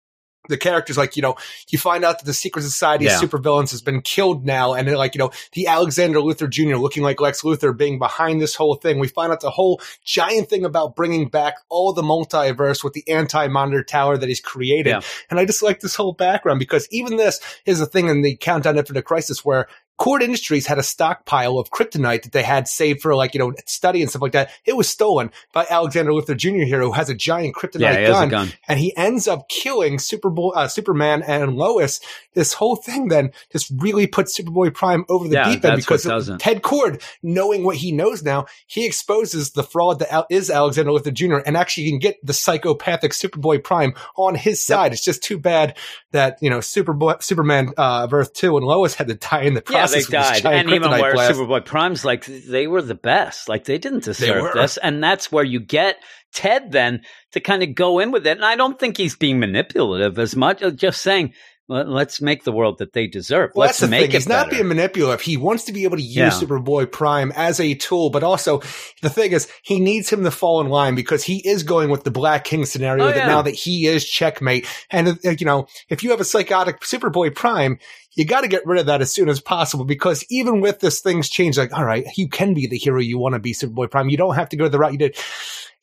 the 0.49 0.57
characters 0.57 0.97
like 0.97 1.17
you 1.17 1.23
know 1.23 1.35
you 1.69 1.79
find 1.79 2.05
out 2.05 2.19
that 2.19 2.25
the 2.25 2.33
secret 2.35 2.63
society 2.63 3.05
Yeah. 3.07 3.21
of 3.21 3.29
supervillains 3.31 3.71
has 3.71 3.83
been 3.83 4.01
killed 4.03 4.45
now 4.45 4.75
and 4.75 4.91
like 4.97 5.15
you 5.15 5.19
know 5.19 5.31
the 5.53 5.67
alexander 5.67 6.19
luthor 6.19 6.49
jr 6.49 6.77
looking 6.77 7.03
like 7.03 7.21
lex 7.21 7.43
luthor 7.43 7.77
being 7.77 7.99
behind 7.99 8.41
this 8.41 8.55
whole 8.55 8.75
thing 8.77 8.99
we 8.99 9.09
find 9.09 9.33
out 9.33 9.41
the 9.41 9.51
whole 9.51 9.81
giant 10.05 10.49
thing 10.49 10.65
about 10.65 10.97
bringing 10.97 11.29
back 11.29 11.55
all 11.69 11.93
the 11.93 12.03
multiverse 12.03 12.83
with 12.85 12.93
the 12.93 13.07
anti-monitor 13.09 13.83
tower 13.83 14.17
that 14.17 14.29
he's 14.29 14.41
created 14.41 14.91
Yeah. 14.91 15.01
and 15.31 15.39
i 15.41 15.45
just 15.45 15.63
like 15.63 15.81
this 15.81 15.95
whole 15.95 16.13
background 16.13 16.59
because 16.59 16.87
even 16.91 17.17
this 17.17 17.41
is 17.65 17.81
a 17.81 17.87
thing 17.87 18.09
in 18.09 18.23
the 18.23 18.37
countdown 18.37 18.79
after 18.79 18.93
the 18.93 19.03
crisis 19.03 19.45
where 19.45 19.69
Kord 19.99 20.21
Industries 20.23 20.67
had 20.67 20.79
a 20.79 20.83
stockpile 20.83 21.59
of 21.59 21.71
kryptonite 21.71 22.23
that 22.25 22.33
they 22.33 22.43
had 22.43 22.69
saved 22.69 23.01
for 23.01 23.15
like, 23.15 23.33
you 23.35 23.41
know, 23.41 23.53
study 23.65 24.03
and 24.03 24.11
stuff 24.11 24.23
like 24.23 24.33
that. 24.33 24.51
It 24.65 24.77
was 24.77 24.89
stolen 24.89 25.31
by 25.53 25.67
Alexander 25.71 26.11
Luthor 26.13 26.37
Jr. 26.37 26.65
here, 26.65 26.81
who 26.83 26.93
has 26.93 27.09
a 27.09 27.15
giant 27.15 27.55
kryptonite 27.55 27.81
yeah, 27.81 28.07
gun 28.09 28.29
gun. 28.29 28.53
and 28.69 28.79
he 28.79 28.95
ends 28.97 29.27
up 29.27 29.49
killing 29.49 29.97
Superboy, 29.97 30.53
uh, 30.55 30.69
Superman 30.69 31.23
and 31.23 31.57
Lois. 31.57 32.01
This 32.35 32.53
whole 32.53 32.77
thing 32.77 33.09
then 33.09 33.31
just 33.51 33.73
really 33.79 34.07
puts 34.07 34.39
Superboy 34.39 34.75
Prime 34.75 35.05
over 35.09 35.29
the 35.29 35.35
Yeah, 35.37 35.51
deep 35.55 35.65
end 35.65 35.77
because. 35.77 36.05
Ted 36.39 36.63
Kord, 36.63 37.03
knowing 37.23 37.65
what 37.65 37.77
he 37.77 37.93
knows 37.93 38.23
now, 38.23 38.47
he 38.67 38.85
exposes 38.87 39.53
the 39.53 39.63
fraud 39.63 39.99
that 40.01 40.13
Al- 40.13 40.27
is 40.31 40.51
Alexander 40.51 40.91
Luthor 40.91 41.13
Jr. 41.15 41.37
and 41.47 41.57
actually 41.57 41.89
can 41.89 41.99
get 41.99 42.17
the 42.23 42.33
psychopathic 42.35 43.13
Superboy 43.13 43.65
Prime 43.65 43.95
on 44.17 44.35
his 44.35 44.63
side. 44.65 44.93
It's 44.93 45.05
just 45.05 45.23
too 45.23 45.39
bad 45.39 45.77
that 46.13 46.39
you 46.43 46.51
know 46.51 46.59
Superboy, 46.59 47.23
Superman 47.23 47.73
uh, 47.79 48.05
of 48.05 48.13
Earth 48.13 48.35
Two 48.35 48.57
and 48.57 48.67
Lois 48.67 48.95
had 48.95 49.09
to 49.09 49.15
die 49.15 49.43
in 49.43 49.55
the 49.55 49.61
Yeah, 49.67 49.73
process. 49.81 49.86
They 49.93 50.03
died. 50.03 50.43
giant 50.43 50.69
And 50.69 50.77
even 50.77 50.91
kryptonite 50.91 51.01
where 51.01 51.13
blast. 51.15 51.35
Superboy 51.39 51.65
Prime's 51.65 52.05
like, 52.05 52.25
they 52.27 52.67
were 52.67 52.83
the 52.83 52.95
best. 52.95 53.49
Like, 53.49 53.65
they 53.65 53.79
didn't 53.79 54.07
were. 54.07 54.13
deserve 54.13 54.55
this. 54.55 54.77
And 54.77 55.03
that's 55.03 55.31
where 55.33 55.45
you 55.45 55.61
get 55.61 55.97
Ted 56.35 56.73
then 56.73 57.03
to 57.33 57.41
kind 57.41 57.63
of 57.63 57.75
go 57.75 57.99
in 57.99 58.11
with 58.11 58.27
it. 58.27 58.37
And 58.37 58.45
I 58.45 58.57
don't 58.57 58.79
think 58.79 58.97
he's 58.97 59.17
being 59.17 59.39
manipulative 59.41 60.19
as 60.19 60.37
much 60.37 60.61
as 60.63 60.75
just 60.75 61.01
saying, 61.01 61.33
"Let- 61.69 61.89
let's 61.89 62.21
make 62.21 62.45
the 62.45 62.53
world 62.53 62.79
that 62.79 62.93
they 62.93 63.07
deserve. 63.07 63.51
Well, 63.55 63.67
let's 63.67 63.79
that's 63.79 63.89
the 63.89 63.91
make 63.91 64.01
thing. 64.03 64.11
it 64.11 64.15
He's 64.15 64.29
not 64.29 64.47
better." 64.47 64.57
being 64.57 64.69
manipulative. 64.69 65.23
He 65.25 65.37
wants 65.37 65.65
to 65.65 65.73
be 65.73 65.85
able 65.85 65.97
to 65.97 66.03
use 66.03 66.15
Yeah. 66.17 66.31
Superboy 66.31 66.93
Prime 66.93 67.33
as 67.35 67.59
a 67.59 67.75
tool, 67.75 68.11
but 68.11 68.23
also 68.23 68.61
the 69.03 69.09
thing 69.11 69.33
is 69.33 69.49
he 69.63 69.81
needs 69.81 70.11
him 70.11 70.25
to 70.25 70.31
fall 70.31 70.61
in 70.61 70.69
line 70.69 70.95
because 70.95 71.25
he 71.25 71.39
is 71.49 71.63
going 71.63 71.89
with 71.91 72.05
the 72.05 72.11
Black 72.11 72.45
King 72.45 72.67
scenario 72.67 73.05
Oh, 73.05 73.09
that 73.09 73.17
yeah. 73.17 73.27
now 73.27 73.43
that 73.43 73.55
he 73.55 73.87
is 73.87 74.05
checkmate. 74.05 74.67
And 74.91 75.09
uh, 75.09 75.31
you 75.39 75.47
know, 75.47 75.67
if 75.89 76.03
you 76.05 76.11
have 76.11 76.21
a 76.21 76.25
psychotic 76.25 76.81
Superboy 76.81 77.35
Prime, 77.35 77.79
you 78.17 78.25
got 78.25 78.41
to 78.41 78.49
get 78.49 78.67
rid 78.67 78.81
of 78.81 78.87
that 78.87 79.03
as 79.03 79.13
soon 79.13 79.29
as 79.29 79.41
possible 79.41 79.85
because 79.85 80.25
even 80.31 80.61
with 80.61 80.81
this 80.81 81.01
things 81.01 81.29
change, 81.29 81.59
like 81.59 81.73
all 81.73 81.85
right, 81.85 82.07
you 82.17 82.29
can 82.29 82.55
be 82.55 82.67
the 82.67 82.79
hero 82.79 83.01
you 83.01 83.19
want 83.19 83.35
to 83.35 83.39
be, 83.39 83.53
Superboy 83.53 83.91
Prime. 83.91 84.09
You 84.09 84.17
don't 84.17 84.35
have 84.35 84.49
to 84.49 84.57
go 84.57 84.69
the 84.69 84.79
route 84.79 84.93
you 84.93 84.99
did. 84.99 85.17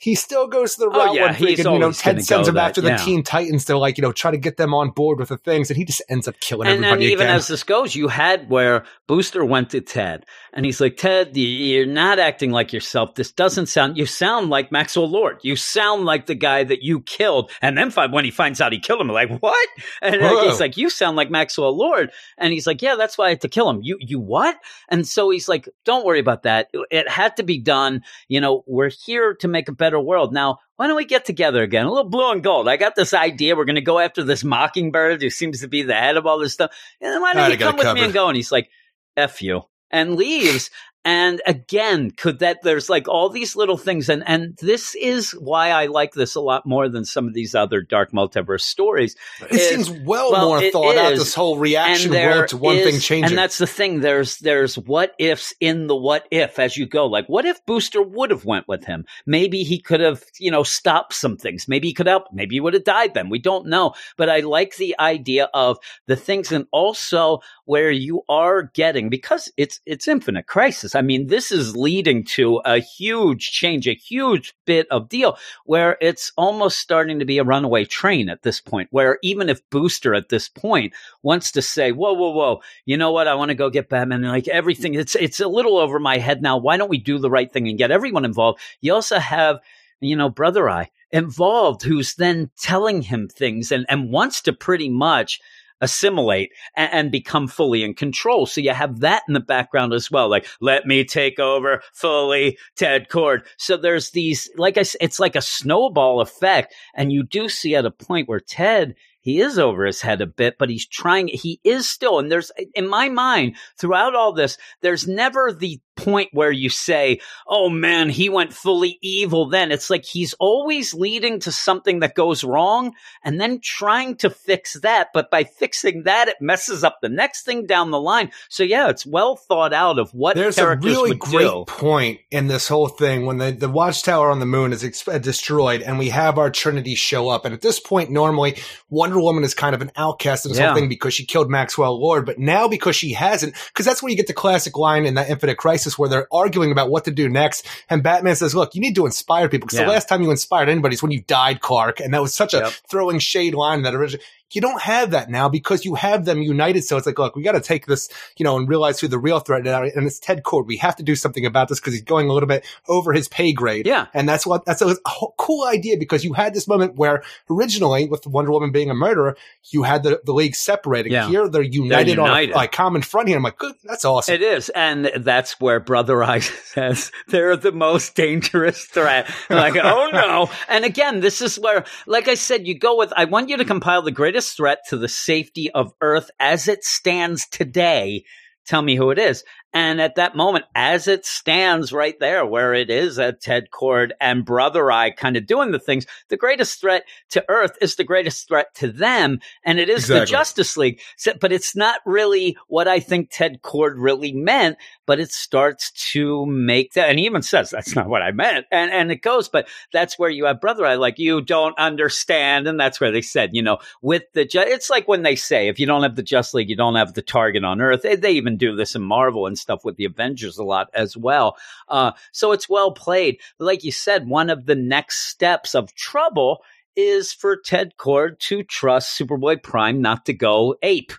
He 0.03 0.15
still 0.15 0.47
goes 0.47 0.75
to 0.75 0.81
the 0.81 0.87
Oh, 0.87 1.05
route 1.05 1.15
yeah, 1.15 1.21
when 1.27 1.33
freaking, 1.35 1.71
you 1.71 1.79
know, 1.79 1.93
Ted 1.93 2.21
sends 2.25 2.49
him 2.49 2.55
that, 2.55 2.67
after 2.67 2.81
the 2.81 2.89
yeah. 2.89 2.97
Teen 2.97 3.23
Titans 3.23 3.63
to 3.65 3.77
like, 3.77 3.97
you 3.97 4.01
know, 4.01 4.11
try 4.11 4.31
to 4.31 4.37
get 4.37 4.57
them 4.57 4.73
on 4.73 4.89
board 4.89 5.17
with 5.17 5.29
the 5.29 5.37
things, 5.37 5.69
and 5.69 5.77
he 5.77 5.85
just 5.85 6.01
ends 6.09 6.27
up 6.27 6.37
killing 6.41 6.67
everybody. 6.67 6.91
and 6.91 7.01
then 7.01 7.09
even 7.09 7.27
again. 7.27 7.35
as 7.37 7.47
this 7.47 7.63
goes, 7.63 7.95
you 7.95 8.09
had 8.09 8.49
where 8.49 8.83
Booster 9.07 9.45
went 9.45 9.69
to 9.69 9.79
Ted, 9.79 10.25
and 10.51 10.65
he's 10.65 10.81
like, 10.81 10.97
"Ted, 10.97 11.37
you're 11.37 11.85
not 11.85 12.19
acting 12.19 12.51
like 12.51 12.73
yourself. 12.73 13.15
This 13.15 13.31
doesn't 13.31 13.67
sound. 13.67 13.97
You 13.97 14.05
sound 14.05 14.49
like 14.49 14.73
Maxwell 14.73 15.09
Lord. 15.09 15.39
You 15.41 15.55
sound 15.55 16.03
like 16.03 16.25
the 16.25 16.35
guy 16.35 16.65
that 16.65 16.83
you 16.83 16.99
killed." 16.99 17.49
And 17.61 17.77
then 17.77 17.89
when 18.11 18.25
he 18.25 18.31
finds 18.31 18.59
out 18.59 18.73
he 18.73 18.79
killed 18.79 18.99
him, 18.99 19.07
like, 19.07 19.29
"What?" 19.39 19.69
And 20.01 20.21
Whoa. 20.21 20.49
he's 20.49 20.59
like, 20.59 20.75
"You 20.75 20.89
sound 20.89 21.15
like 21.15 21.31
Maxwell 21.31 21.77
Lord." 21.77 22.11
And 22.37 22.51
he's 22.51 22.67
like, 22.67 22.81
"Yeah, 22.81 22.95
that's 22.95 23.17
why 23.17 23.27
I 23.27 23.29
had 23.29 23.41
to 23.41 23.47
kill 23.47 23.69
him. 23.69 23.79
You, 23.81 23.97
you 24.01 24.19
what?" 24.19 24.57
And 24.89 25.07
so 25.07 25.29
he's 25.29 25.47
like, 25.47 25.69
"Don't 25.85 26.05
worry 26.05 26.19
about 26.19 26.43
that. 26.43 26.67
It 26.91 27.07
had 27.07 27.37
to 27.37 27.43
be 27.43 27.57
done. 27.57 28.01
You 28.27 28.41
know, 28.41 28.65
we're 28.67 28.91
here 29.05 29.33
to 29.35 29.47
make 29.47 29.69
a 29.69 29.71
better 29.71 29.92
world 29.99 30.33
now." 30.33 30.59
Why 30.75 30.87
don't 30.87 30.95
we 30.95 31.05
get 31.05 31.23
together 31.25 31.61
again? 31.61 31.85
A 31.85 31.89
little 31.89 32.09
blue 32.09 32.31
and 32.31 32.43
gold. 32.43 32.67
I 32.67 32.77
got 32.77 32.95
this 32.95 33.13
idea. 33.13 33.55
We're 33.55 33.65
going 33.65 33.75
to 33.75 33.81
go 33.81 33.99
after 33.99 34.23
this 34.23 34.43
mockingbird 34.43 35.21
who 35.21 35.29
seems 35.29 35.61
to 35.61 35.67
be 35.67 35.83
the 35.83 35.93
head 35.93 36.17
of 36.17 36.25
all 36.25 36.39
this 36.39 36.53
stuff. 36.53 36.71
And 36.99 37.21
why 37.21 37.33
don't 37.33 37.51
you 37.51 37.57
come 37.57 37.75
it 37.75 37.85
with 37.85 37.93
me 37.93 38.03
and 38.03 38.13
go? 38.13 38.27
And 38.27 38.35
he's 38.35 38.51
like, 38.51 38.69
F 39.15 39.41
you. 39.41 39.61
And 39.91 40.15
leaves. 40.15 40.71
And 41.05 41.41
again, 41.45 42.11
could 42.11 42.39
that 42.39 42.61
there's 42.63 42.89
like 42.89 43.09
all 43.09 43.29
these 43.29 43.55
little 43.55 43.77
things, 43.77 44.07
and 44.07 44.23
and 44.25 44.57
this 44.61 44.95
is 44.95 45.31
why 45.31 45.71
I 45.71 45.87
like 45.87 46.13
this 46.13 46.35
a 46.35 46.41
lot 46.41 46.65
more 46.65 46.87
than 46.87 47.03
some 47.03 47.27
of 47.27 47.33
these 47.33 47.55
other 47.55 47.81
dark 47.81 48.11
multiverse 48.11 48.61
stories. 48.61 49.15
It 49.41 49.51
is- 49.51 49.69
seems 49.69 49.91
well, 50.05 50.31
well, 50.31 50.47
more 50.47 50.61
thought 50.71 50.97
out. 50.97 51.15
This 51.15 51.33
whole 51.33 51.57
reaction 51.57 52.11
world 52.11 52.47
to 52.49 52.57
one 52.57 52.77
is- 52.77 52.89
thing 52.89 52.99
changing. 53.01 53.31
And 53.31 53.37
that's 53.37 53.57
the 53.57 53.67
thing. 53.67 53.99
There's 53.99 54.37
there's 54.37 54.77
what 54.77 55.13
ifs 55.19 55.53
in 55.59 55.87
the 55.87 55.95
what 55.95 56.25
if 56.31 56.57
as 56.57 56.77
you 56.77 56.85
go. 56.85 57.05
Like 57.07 57.27
what 57.27 57.45
if 57.45 57.65
Booster 57.65 58.01
would 58.01 58.31
have 58.31 58.45
went 58.45 58.69
with 58.69 58.85
him? 58.85 59.05
Maybe 59.25 59.63
he 59.63 59.79
could 59.79 59.99
have, 59.99 60.23
you 60.39 60.51
know, 60.51 60.63
stopped 60.63 61.13
some 61.13 61.35
things. 61.35 61.67
Maybe 61.67 61.89
he 61.89 61.93
could 61.93 62.07
help. 62.07 62.27
Maybe 62.31 62.55
he 62.55 62.59
would 62.61 62.75
have 62.75 62.85
died 62.85 63.13
then. 63.13 63.29
We 63.29 63.39
don't 63.39 63.67
know. 63.67 63.93
But 64.15 64.29
I 64.29 64.39
like 64.39 64.77
the 64.77 64.95
idea 64.99 65.49
of 65.53 65.79
the 66.07 66.15
things 66.15 66.51
and 66.53 66.65
also 66.71 67.41
where 67.65 67.91
you 67.91 68.21
are 68.29 68.63
getting 68.73 69.09
because 69.09 69.51
it's 69.57 69.81
it's 69.85 70.07
infinite 70.07 70.47
crisis. 70.47 70.92
I 70.95 71.01
mean, 71.01 71.27
this 71.27 71.51
is 71.51 71.75
leading 71.75 72.23
to 72.25 72.57
a 72.65 72.79
huge 72.79 73.51
change, 73.51 73.87
a 73.87 73.95
huge 73.95 74.53
bit 74.65 74.87
of 74.89 75.09
deal 75.09 75.37
where 75.65 75.97
it's 76.01 76.31
almost 76.37 76.79
starting 76.79 77.19
to 77.19 77.25
be 77.25 77.37
a 77.37 77.43
runaway 77.43 77.85
train 77.85 78.29
at 78.29 78.43
this 78.43 78.61
point. 78.61 78.89
Where 78.91 79.19
even 79.23 79.49
if 79.49 79.67
Booster 79.69 80.13
at 80.13 80.29
this 80.29 80.49
point 80.49 80.93
wants 81.21 81.51
to 81.53 81.61
say, 81.61 81.91
"Whoa, 81.91 82.13
whoa, 82.13 82.31
whoa! 82.31 82.61
You 82.85 82.97
know 82.97 83.11
what? 83.11 83.27
I 83.27 83.35
want 83.35 83.49
to 83.49 83.55
go 83.55 83.69
get 83.69 83.89
Batman." 83.89 84.23
And 84.23 84.31
like 84.31 84.47
everything, 84.47 84.93
it's 84.93 85.15
it's 85.15 85.39
a 85.39 85.47
little 85.47 85.77
over 85.77 85.99
my 85.99 86.17
head 86.17 86.41
now. 86.41 86.57
Why 86.57 86.77
don't 86.77 86.89
we 86.89 86.99
do 86.99 87.19
the 87.19 87.29
right 87.29 87.51
thing 87.51 87.67
and 87.67 87.77
get 87.77 87.91
everyone 87.91 88.25
involved? 88.25 88.59
You 88.81 88.93
also 88.93 89.19
have, 89.19 89.59
you 89.99 90.15
know, 90.15 90.29
Brother 90.29 90.69
Eye 90.69 90.91
involved, 91.11 91.83
who's 91.83 92.15
then 92.15 92.49
telling 92.57 93.01
him 93.01 93.27
things 93.27 93.71
and 93.71 93.85
and 93.89 94.11
wants 94.11 94.41
to 94.43 94.53
pretty 94.53 94.89
much 94.89 95.39
assimilate 95.81 96.51
and, 96.75 96.93
and 96.93 97.11
become 97.11 97.47
fully 97.47 97.83
in 97.83 97.93
control. 97.93 98.45
So 98.45 98.61
you 98.61 98.71
have 98.73 99.01
that 99.01 99.23
in 99.27 99.33
the 99.33 99.39
background 99.39 99.93
as 99.93 100.09
well. 100.09 100.29
Like, 100.29 100.47
let 100.61 100.85
me 100.85 101.03
take 101.03 101.39
over 101.39 101.81
fully, 101.93 102.57
Ted 102.75 103.09
Kord. 103.09 103.45
So 103.57 103.77
there's 103.77 104.11
these, 104.11 104.49
like 104.55 104.77
I 104.77 104.83
said, 104.83 104.99
it's 105.01 105.19
like 105.19 105.35
a 105.35 105.41
snowball 105.41 106.21
effect. 106.21 106.73
And 106.95 107.11
you 107.11 107.23
do 107.23 107.49
see 107.49 107.75
at 107.75 107.85
a 107.85 107.91
point 107.91 108.27
where 108.27 108.39
Ted, 108.39 108.95
he 109.21 109.39
is 109.39 109.57
over 109.57 109.85
his 109.85 110.01
head 110.01 110.19
a 110.19 110.27
bit, 110.27 110.57
but 110.59 110.69
he's 110.69 110.85
trying, 110.85 111.29
he 111.29 111.61
is 111.63 111.87
still, 111.87 112.19
and 112.19 112.29
there's, 112.29 112.51
in 112.75 112.89
my 112.89 113.07
mind, 113.07 113.55
throughout 113.77 114.15
all 114.15 114.33
this, 114.33 114.57
there's 114.81 115.07
never 115.07 115.53
the 115.53 115.79
point 115.95 116.29
where 116.33 116.51
you 116.51 116.69
say, 116.69 117.19
oh 117.47 117.69
man, 117.69 118.09
he 118.09 118.29
went 118.29 118.53
fully 118.53 118.97
evil 119.01 119.49
then. 119.49 119.71
It's 119.71 119.89
like 119.89 120.05
he's 120.05 120.33
always 120.39 120.93
leading 120.93 121.39
to 121.41 121.51
something 121.51 121.99
that 121.99 122.15
goes 122.15 122.43
wrong 122.43 122.93
and 123.23 123.39
then 123.39 123.59
trying 123.61 124.15
to 124.17 124.29
fix 124.29 124.73
that. 124.81 125.09
But 125.13 125.29
by 125.29 125.43
fixing 125.43 126.03
that, 126.03 126.27
it 126.27 126.37
messes 126.41 126.83
up 126.83 126.97
the 127.01 127.09
next 127.09 127.43
thing 127.43 127.65
down 127.65 127.91
the 127.91 127.99
line. 127.99 128.31
So 128.49 128.63
yeah, 128.63 128.89
it's 128.89 129.05
well 129.05 129.35
thought 129.35 129.73
out 129.73 129.99
of 129.99 130.11
what 130.13 130.35
There's 130.35 130.57
a 130.57 130.75
really 130.77 131.15
great 131.15 131.43
do. 131.47 131.65
point 131.67 132.19
in 132.31 132.47
this 132.47 132.67
whole 132.67 132.87
thing 132.87 133.25
when 133.25 133.37
the, 133.37 133.51
the 133.51 133.69
watchtower 133.69 134.29
on 134.31 134.39
the 134.39 134.45
moon 134.45 134.73
is 134.73 134.83
ex- 134.83 135.07
uh, 135.07 135.17
destroyed 135.19 135.81
and 135.81 135.99
we 135.99 136.09
have 136.09 136.37
our 136.37 136.49
Trinity 136.49 136.95
show 136.95 137.29
up. 137.29 137.45
And 137.45 137.53
at 137.53 137.61
this 137.61 137.79
point, 137.79 138.09
normally 138.09 138.57
Wonder 138.89 139.19
Woman 139.19 139.43
is 139.43 139.53
kind 139.53 139.75
of 139.75 139.81
an 139.81 139.91
outcast 139.95 140.45
in 140.45 140.51
this 140.51 140.59
Yeah. 140.59 140.67
whole 140.67 140.75
thing 140.75 140.89
because 140.89 141.13
she 141.13 141.25
killed 141.25 141.49
Maxwell 141.49 141.99
Lord. 141.99 142.25
But 142.25 142.39
now 142.39 142.67
because 142.67 142.95
she 142.95 143.13
hasn't, 143.13 143.53
because 143.67 143.85
that's 143.85 144.01
where 144.01 144.09
you 144.09 144.17
get 144.17 144.27
the 144.27 144.33
classic 144.33 144.77
line 144.77 145.05
in 145.05 145.13
that 145.15 145.29
Infinite 145.29 145.57
Crisis 145.57 145.82
where 145.97 146.09
they're 146.09 146.27
arguing 146.31 146.71
about 146.71 146.89
what 146.89 147.05
to 147.05 147.11
do 147.11 147.29
next. 147.29 147.65
And 147.89 148.01
Batman 148.03 148.35
says, 148.35 148.55
look, 148.55 148.75
you 148.75 148.81
need 148.81 148.95
to 148.95 149.05
inspire 149.05 149.49
people 149.49 149.67
because 149.67 149.79
Yeah. 149.79 149.85
the 149.85 149.91
last 149.91 150.09
time 150.09 150.21
you 150.21 150.31
inspired 150.31 150.69
anybody 150.69 150.93
is 150.95 151.01
when 151.03 151.11
you 151.11 151.21
died, 151.21 151.61
Clark. 151.61 151.99
And 151.99 152.13
that 152.13 152.21
was 152.21 152.33
such 152.33 152.53
a 152.53 152.57
Yep. 152.57 152.73
throwing 152.89 153.19
shade 153.19 153.53
line 153.53 153.81
that 153.83 153.93
original. 153.93 154.23
You 154.53 154.61
don't 154.61 154.81
have 154.81 155.11
that 155.11 155.29
now 155.29 155.49
because 155.49 155.85
you 155.85 155.95
have 155.95 156.25
them 156.25 156.41
united. 156.41 156.83
So 156.83 156.97
it's 156.97 157.05
like, 157.05 157.19
look, 157.19 157.35
we 157.35 157.43
got 157.43 157.53
to 157.53 157.61
take 157.61 157.85
this, 157.85 158.09
you 158.37 158.43
know, 158.43 158.57
and 158.57 158.67
realize 158.67 158.99
who 158.99 159.07
the 159.07 159.19
real 159.19 159.39
threat 159.39 159.65
is. 159.65 159.93
And 159.95 160.05
it's 160.05 160.19
Ted 160.19 160.43
Kord. 160.43 160.67
We 160.67 160.77
have 160.77 160.95
to 160.97 161.03
do 161.03 161.15
something 161.15 161.45
about 161.45 161.69
this 161.69 161.79
because 161.79 161.93
he's 161.93 162.03
going 162.03 162.29
a 162.29 162.33
little 162.33 162.47
bit 162.47 162.65
over 162.87 163.13
his 163.13 163.27
pay 163.27 163.53
grade. 163.53 163.85
Yeah. 163.85 164.07
And 164.13 164.27
that's 164.27 164.45
what, 164.45 164.65
that's 164.65 164.81
a, 164.81 164.95
cool 165.37 165.65
idea 165.67 165.97
because 165.97 166.23
you 166.23 166.33
had 166.33 166.53
this 166.53 166.67
moment 166.67 166.95
where 166.95 167.23
originally 167.49 168.07
with 168.07 168.25
Wonder 168.27 168.51
Woman 168.51 168.71
being 168.71 168.89
a 168.89 168.93
murderer, 168.93 169.35
you 169.71 169.83
had 169.83 170.03
the, 170.03 170.21
the 170.23 170.33
league 170.33 170.55
separating. 170.55 171.11
Yeah. 171.11 171.27
Here 171.27 171.47
they're 171.47 171.61
united, 171.61 172.07
They're 172.07 172.25
united. 172.25 172.51
on 172.51 172.55
a 172.55 172.55
like, 172.55 172.71
common 172.71 173.01
front 173.01 173.27
here. 173.27 173.37
I'm 173.37 173.43
like, 173.43 173.57
good. 173.57 173.75
That's 173.83 174.05
awesome. 174.05 174.35
It 174.35 174.41
is, 174.41 174.69
and 174.69 175.11
that's 175.17 175.59
where 175.59 175.79
Brother 175.79 176.23
Eye 176.23 176.39
says 176.39 177.11
they're 177.27 177.55
the 177.55 177.71
most 177.71 178.15
dangerous 178.15 178.85
threat. 178.85 179.29
Like, 179.49 179.75
oh 179.75 180.09
no! 180.11 180.49
And 180.67 180.85
again, 180.85 181.19
this 181.19 181.41
is 181.41 181.59
where, 181.59 181.83
like 182.07 182.27
I 182.27 182.35
said, 182.35 182.67
you 182.67 182.77
go 182.77 182.97
with. 182.97 183.13
I 183.15 183.25
want 183.25 183.49
you 183.49 183.57
to 183.57 183.65
compile 183.65 184.01
the 184.01 184.11
greatest 184.11 184.42
threat 184.51 184.79
to 184.89 184.97
the 184.97 185.07
safety 185.07 185.71
of 185.71 185.93
Earth 186.01 186.29
as 186.39 186.67
it 186.67 186.83
stands 186.83 187.47
today. 187.47 188.23
Tell 188.65 188.81
me 188.81 188.95
who 188.95 189.11
it 189.11 189.19
is. 189.19 189.43
And 189.73 189.99
at 189.99 190.15
that 190.15 190.35
moment, 190.35 190.65
as 190.75 191.07
it 191.07 191.25
stands 191.25 191.91
right 191.91 192.19
there, 192.19 192.45
where 192.45 192.75
it 192.75 192.91
is 192.91 193.17
at 193.17 193.41
Ted 193.41 193.69
Kord 193.71 194.11
and 194.21 194.45
Brother 194.45 194.91
Eye 194.91 195.09
kind 195.09 195.35
of 195.35 195.47
doing 195.47 195.71
the 195.71 195.79
things, 195.79 196.05
the 196.29 196.37
greatest 196.37 196.79
threat 196.79 197.05
to 197.31 197.43
Earth 197.49 197.75
is 197.81 197.95
the 197.95 198.03
greatest 198.03 198.47
threat 198.47 198.73
to 198.75 198.91
them. 198.91 199.39
And 199.65 199.79
it 199.79 199.89
is 199.89 200.07
the 200.07 200.25
Justice 200.25 200.77
League. 200.77 201.01
So, 201.17 201.33
but 201.41 201.51
it's 201.51 201.75
not 201.75 202.01
really 202.05 202.55
what 202.67 202.87
I 202.87 202.99
think 202.99 203.29
Ted 203.31 203.61
Kord 203.63 203.95
really 203.97 204.31
meant, 204.31 204.77
but 205.07 205.19
it 205.19 205.31
starts 205.31 205.91
to 206.11 206.45
make 206.45 206.93
that. 206.93 207.09
And 207.09 207.17
he 207.17 207.25
even 207.25 207.41
says, 207.41 207.71
that's 207.71 207.95
not 207.95 208.07
what 208.07 208.21
I 208.21 208.31
meant. 208.31 208.67
And, 208.71 208.91
and 208.91 209.11
it 209.11 209.23
goes, 209.23 209.49
but 209.49 209.67
that's 209.91 210.19
where 210.19 210.29
you 210.29 210.45
have 210.45 210.61
Brother 210.61 210.85
Eye, 210.85 210.95
like, 210.95 211.17
you 211.17 211.41
don't 211.41 211.77
understand. 211.79 212.67
And 212.67 212.79
that's 212.79 213.01
where 213.01 213.11
they 213.11 213.21
said, 213.21 213.49
you 213.53 213.63
know, 213.63 213.79
with 214.01 214.23
the, 214.33 214.45
ju- 214.45 214.59
it's 214.59 214.91
like 214.91 215.07
when 215.07 215.23
they 215.23 215.35
say, 215.35 215.67
if 215.67 215.79
you 215.79 215.87
don't 215.87 216.03
have 216.03 216.15
the 216.15 216.21
Justice 216.21 216.53
League, 216.53 216.69
you 216.69 216.75
don't 216.75 216.95
have 216.95 217.15
the 217.15 217.23
target 217.23 217.63
on 217.63 217.81
Earth. 217.81 218.03
They, 218.03 218.15
they 218.15 218.33
even 218.33 218.57
do 218.57 218.75
this 218.75 218.95
in 218.95 219.01
Marvel 219.01 219.47
and 219.47 219.57
stuff 219.63 219.83
with 219.83 219.95
the 219.95 220.05
Avengers 220.05 220.59
a 220.59 220.63
lot 220.63 220.89
as 220.93 221.17
well. 221.17 221.57
Uh, 221.87 222.11
so 222.31 222.51
it's 222.51 222.69
well 222.69 222.91
played. 222.91 223.39
Like 223.57 223.83
you 223.83 223.91
said, 223.91 224.27
one 224.27 224.51
of 224.51 224.67
the 224.67 224.75
next 224.75 225.29
steps 225.29 225.73
of 225.73 225.95
trouble 225.95 226.63
is 226.95 227.33
for 227.33 227.57
Ted 227.57 227.93
Kord 227.97 228.37
to 228.39 228.61
trust 228.63 229.19
Superboy 229.19 229.63
Prime 229.63 230.01
not 230.01 230.25
to 230.27 230.33
go 230.33 230.75
ape. 230.83 231.13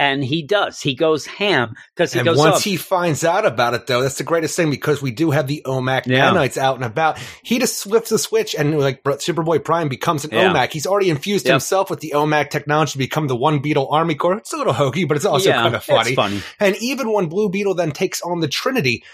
And 0.00 0.24
he 0.24 0.42
does. 0.42 0.80
He 0.80 0.94
goes 0.94 1.26
ham 1.26 1.74
because 1.94 2.14
he 2.14 2.20
and 2.20 2.26
goes 2.26 2.38
once 2.38 2.56
up. 2.56 2.62
he 2.62 2.78
finds 2.78 3.22
out 3.22 3.44
about 3.44 3.74
it, 3.74 3.86
though, 3.86 4.00
that's 4.00 4.16
the 4.16 4.24
greatest 4.24 4.56
thing 4.56 4.70
because 4.70 5.02
we 5.02 5.10
do 5.10 5.30
have 5.30 5.46
the 5.46 5.62
OMAC 5.66 6.06
Yeah. 6.06 6.30
nanites 6.30 6.56
out 6.56 6.76
and 6.76 6.84
about. 6.84 7.18
He 7.42 7.58
just 7.58 7.82
flips 7.82 8.10
a 8.10 8.18
switch 8.18 8.54
and 8.54 8.80
like 8.80 9.02
Superboy 9.04 9.62
Prime 9.62 9.88
becomes 9.90 10.24
an 10.24 10.30
Yeah. 10.32 10.52
OMAC. 10.54 10.72
He's 10.72 10.86
already 10.86 11.10
infused 11.10 11.44
Yep. 11.44 11.52
himself 11.52 11.90
with 11.90 12.00
the 12.00 12.12
OMAC 12.16 12.48
technology 12.48 12.92
to 12.92 12.98
become 12.98 13.26
the 13.26 13.36
One 13.36 13.58
Beetle 13.58 13.88
Army 13.90 14.14
Corps. 14.14 14.38
It's 14.38 14.54
a 14.54 14.56
little 14.56 14.72
hokey, 14.72 15.04
but 15.04 15.18
it's 15.18 15.26
also 15.26 15.50
yeah, 15.50 15.60
kind 15.60 15.74
of 15.74 15.84
funny. 15.84 16.14
Funny. 16.14 16.40
And 16.58 16.76
even 16.76 17.12
when 17.12 17.26
Blue 17.26 17.50
Beetle 17.50 17.74
then 17.74 17.92
takes 17.92 18.22
on 18.22 18.40
the 18.40 18.48
Trinity, 18.48 19.04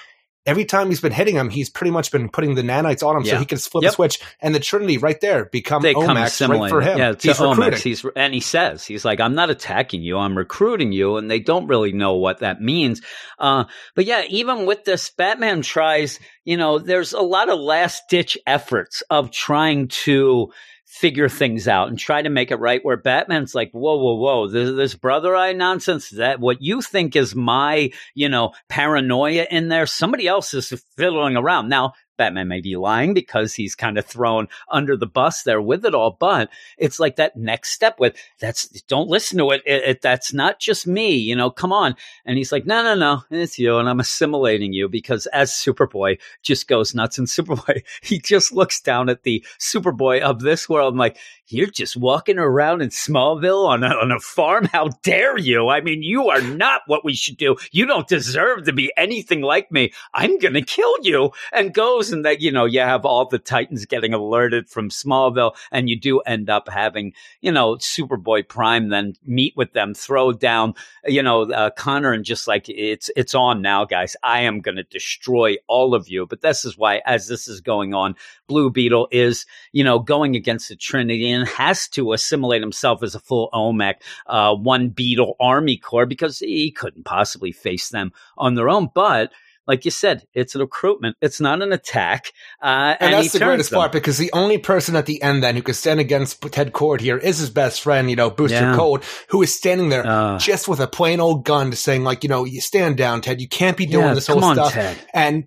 every 0.47 0.65
time 0.65 0.89
he's 0.89 1.01
been 1.01 1.13
hitting 1.13 1.35
him, 1.35 1.51
he's 1.51 1.69
pretty 1.69 1.91
much 1.91 2.11
been 2.11 2.29
putting 2.29 2.55
the 2.55 2.63
nanites 2.63 3.07
on 3.07 3.17
him 3.17 3.25
so 3.25 3.37
he 3.37 3.45
can 3.45 3.59
flip 3.59 3.83
Yep. 3.83 3.91
a 3.91 3.95
switch 3.95 4.21
and 4.41 4.55
the 4.55 4.61
Trinity 4.61 4.99
right 4.99 5.21
there 5.21 5.47
become 5.47 5.83
They 5.83 5.95
OMACs 5.95 6.49
right 6.49 6.71
for 6.71 6.81
him. 6.81 6.99
Yeah, 6.99 7.13
to 7.13 7.29
he's 7.29 7.41
recruiting. 7.41 7.81
He's 7.81 8.05
and 8.15 8.33
he 8.33 8.41
says 8.41 8.85
he's 8.87 9.05
like, 9.05 9.21
I'm 9.21 9.35
not 9.35 9.51
attacking 9.51 10.03
you. 10.03 10.19
I'm 10.19 10.37
recruiting 10.39 10.93
you, 10.93 11.17
and 11.17 11.31
they 11.31 11.41
don't 11.41 11.67
really 11.67 11.93
know 11.93 12.15
what 12.15 12.39
that 12.41 12.61
means. 12.61 13.03
Uh, 13.39 13.65
but 13.95 14.05
yeah, 14.07 14.23
even 14.29 14.67
with 14.67 14.85
this, 14.85 15.11
Batman 15.11 15.63
tries. 15.63 16.19
You 16.45 16.57
know, 16.57 16.79
there's 16.79 17.13
a 17.13 17.21
lot 17.21 17.49
of 17.49 17.59
last 17.59 18.05
ditch 18.09 18.39
efforts 18.47 19.03
of 19.11 19.33
trying 19.33 19.89
to 19.89 20.53
figure 20.97 21.29
things 21.29 21.69
out 21.69 21.89
and 21.89 21.99
try 21.99 22.23
to 22.23 22.31
make 22.31 22.51
it 22.51 22.57
right 22.57 22.83
where 22.83 22.97
Batman's 22.97 23.55
like, 23.55 23.71
whoa, 23.73 23.97
whoa, 23.97 24.15
whoa, 24.15 24.49
this, 24.49 24.75
this 24.75 24.95
brother 24.95 25.37
eye 25.37 25.53
nonsense, 25.53 26.09
that 26.11 26.41
what 26.41 26.63
you 26.63 26.81
think 26.81 27.15
is 27.15 27.35
my, 27.35 27.91
you 28.15 28.31
know, 28.31 28.53
paranoia 28.71 29.47
in 29.51 29.69
there, 29.69 29.85
somebody 29.85 30.27
else 30.27 30.55
is 30.55 30.73
fiddling 30.97 31.37
around. 31.37 31.69
Now, 31.69 31.93
Batman 32.17 32.49
may 32.49 32.61
be 32.61 32.77
lying 32.77 33.15
because 33.15 33.55
he's 33.55 33.75
kind 33.75 33.99
of 33.99 34.07
thrown 34.07 34.49
under 34.71 34.97
the 34.97 35.07
bus 35.07 35.43
there 35.43 35.61
with 35.61 35.85
it 35.85 35.95
all, 35.95 36.17
but 36.19 36.51
it's 36.79 37.01
like 37.01 37.17
that 37.17 37.37
next 37.37 37.71
step 37.71 37.99
with 37.99 38.17
that's 38.41 38.69
don't 38.83 39.09
listen 39.09 39.39
to 39.39 39.51
it. 39.51 39.63
It, 39.67 39.83
it. 39.85 40.03
That's 40.03 40.33
not 40.33 40.61
just 40.61 40.87
me, 40.87 41.15
you 41.15 41.37
know. 41.37 41.51
Come 41.51 41.73
on, 41.73 41.97
and 42.25 42.37
he's 42.37 42.53
like, 42.53 42.67
no, 42.67 42.83
no, 42.83 42.95
no, 42.95 43.23
it's 43.31 43.59
you, 43.59 43.77
and 43.79 43.89
I'm 43.89 44.01
assimilating 44.01 44.73
you 44.73 44.89
because 44.89 45.27
as 45.27 45.51
Superboy 45.51 46.19
just 46.43 46.69
goes 46.69 46.95
nuts, 46.95 47.19
and 47.19 47.27
Superboy 47.37 47.83
he 48.03 48.19
just 48.19 48.53
looks 48.53 48.81
down 48.81 49.09
at 49.09 49.23
the 49.23 49.45
Superboy 49.59 50.21
of 50.21 50.41
this 50.41 50.69
world, 50.69 50.95
and 50.95 50.99
like 50.99 51.19
you're 51.49 51.71
just 51.71 51.97
walking 51.97 52.39
around 52.39 52.83
in 52.83 52.89
Smallville 52.89 53.67
on 53.67 53.85
a, 53.85 53.89
on 53.89 54.11
a 54.11 54.19
farm. 54.19 54.65
How 54.65 54.89
dare 55.03 55.39
you? 55.39 55.69
I 55.69 55.81
mean, 55.81 56.03
you 56.03 56.29
are 56.29 56.43
not 56.43 56.83
what 56.87 57.05
we 57.05 57.15
should 57.15 57.37
do. 57.37 57.57
You 57.71 57.87
don't 57.87 58.09
deserve 58.09 58.65
to 58.65 58.73
be 58.73 58.93
anything 58.97 59.43
like 59.43 59.71
me. 59.71 59.93
I'm 60.13 60.39
gonna 60.39 60.63
kill 60.63 60.95
you. 61.03 61.31
And 61.53 61.73
goes 61.73 62.06
and 62.11 62.25
that 62.25 62.41
you 62.41 62.51
know 62.51 62.65
you 62.65 62.81
have 62.81 63.05
all 63.05 63.27
the 63.27 63.39
Titans 63.39 63.87
getting 63.87 64.15
alerted 64.15 64.69
from 64.69 64.91
Smallville, 64.91 65.57
and 65.71 65.89
you 65.89 65.99
do 65.99 66.21
end 66.21 66.51
up 66.51 66.69
having 66.69 67.13
you 67.41 67.53
know 67.53 67.77
Superboy 67.77 68.49
Prime 68.49 68.89
then 68.89 69.15
meet 69.25 69.57
with 69.57 69.73
them, 69.73 69.95
throw 69.95 70.33
down 70.33 70.75
you 71.07 71.23
know 71.23 71.51
uh, 71.51 71.71
Conner, 71.71 72.13
and 72.13 72.25
just 72.25 72.47
like 72.49 72.69
it's 72.69 73.11
it's 73.17 73.35
on 73.35 73.63
now, 73.63 73.85
guys. 73.85 74.17
I 74.23 74.43
am 74.43 74.61
gonna 74.61 74.85
destroy 74.85 75.57
all 75.67 75.95
of 75.95 76.09
you. 76.09 76.27
But 76.27 76.43
this 76.43 76.65
is 76.65 76.77
why, 76.77 77.03
as 77.07 77.29
this 77.29 77.49
is 77.49 77.61
going 77.61 77.95
on, 77.95 78.17
Blue 78.47 78.71
Beetle 78.71 79.09
is 79.11 79.47
you 79.73 79.85
know 79.85 79.99
going 79.99 80.37
against 80.37 80.69
the 80.69 80.77
Trinity 80.77 81.31
and 81.31 81.49
has 81.49 81.89
to 81.89 82.13
assimilate 82.13 82.63
himself 82.63 83.03
as 83.03 83.15
a 83.15 83.21
full 83.21 83.51
OMAC, 83.53 83.95
uh, 84.27 84.55
one 84.55 84.89
Beetle 84.89 85.37
Army 85.41 85.77
Corps 85.77 86.07
because 86.07 86.39
he 86.39 86.71
couldn't 86.71 87.05
possibly 87.05 87.53
face 87.53 87.89
them 87.89 88.13
on 88.37 88.55
their 88.55 88.69
own. 88.69 88.89
But 88.95 89.33
like 89.67 89.85
you 89.85 89.91
said, 89.91 90.23
it's 90.35 90.55
an 90.55 90.61
recruitment. 90.61 91.17
It's 91.21 91.41
not 91.41 91.63
an 91.63 91.73
attack. 91.73 92.33
Uh, 92.63 92.95
And, 93.01 93.11
he 93.15 93.23
that's 93.23 93.33
the 93.33 93.39
greatest 93.41 93.71
them. 93.71 93.79
part 93.81 93.93
because 93.93 94.19
the 94.19 94.31
only 94.33 94.59
person 94.59 94.97
at 94.97 95.07
the 95.07 95.21
end 95.23 95.43
then 95.43 95.57
who 95.57 95.63
could 95.63 95.77
stand 95.77 96.01
against 96.01 96.41
Ted 96.53 96.73
Kord 96.73 97.01
here 97.01 97.19
is 97.19 97.39
his 97.39 97.51
best 97.51 97.81
friend, 97.83 98.09
you 98.11 98.17
know, 98.17 98.31
Booster 98.31 98.57
Yeah. 98.61 98.77
Cold, 98.77 99.05
who 99.29 99.43
is 99.43 99.55
standing 99.55 99.89
there 99.89 100.07
Uh. 100.07 100.39
just 100.39 100.69
with 100.69 100.81
a 100.81 100.87
plain 100.87 101.21
old 101.21 101.45
gun 101.45 101.73
saying 101.73 102.05
like, 102.05 102.23
you 102.23 102.29
know, 102.29 102.45
you 102.45 102.61
stand 102.61 102.97
down, 102.97 103.21
Ted. 103.21 103.41
You 103.41 103.49
can't 103.49 103.77
be 103.77 103.87
doing 103.87 104.07
Yeah, 104.07 104.15
this 104.15 104.27
whole 104.27 104.45
on, 104.45 104.55
stuff. 104.57 104.73
Ted. 104.73 104.97
And 105.13 105.45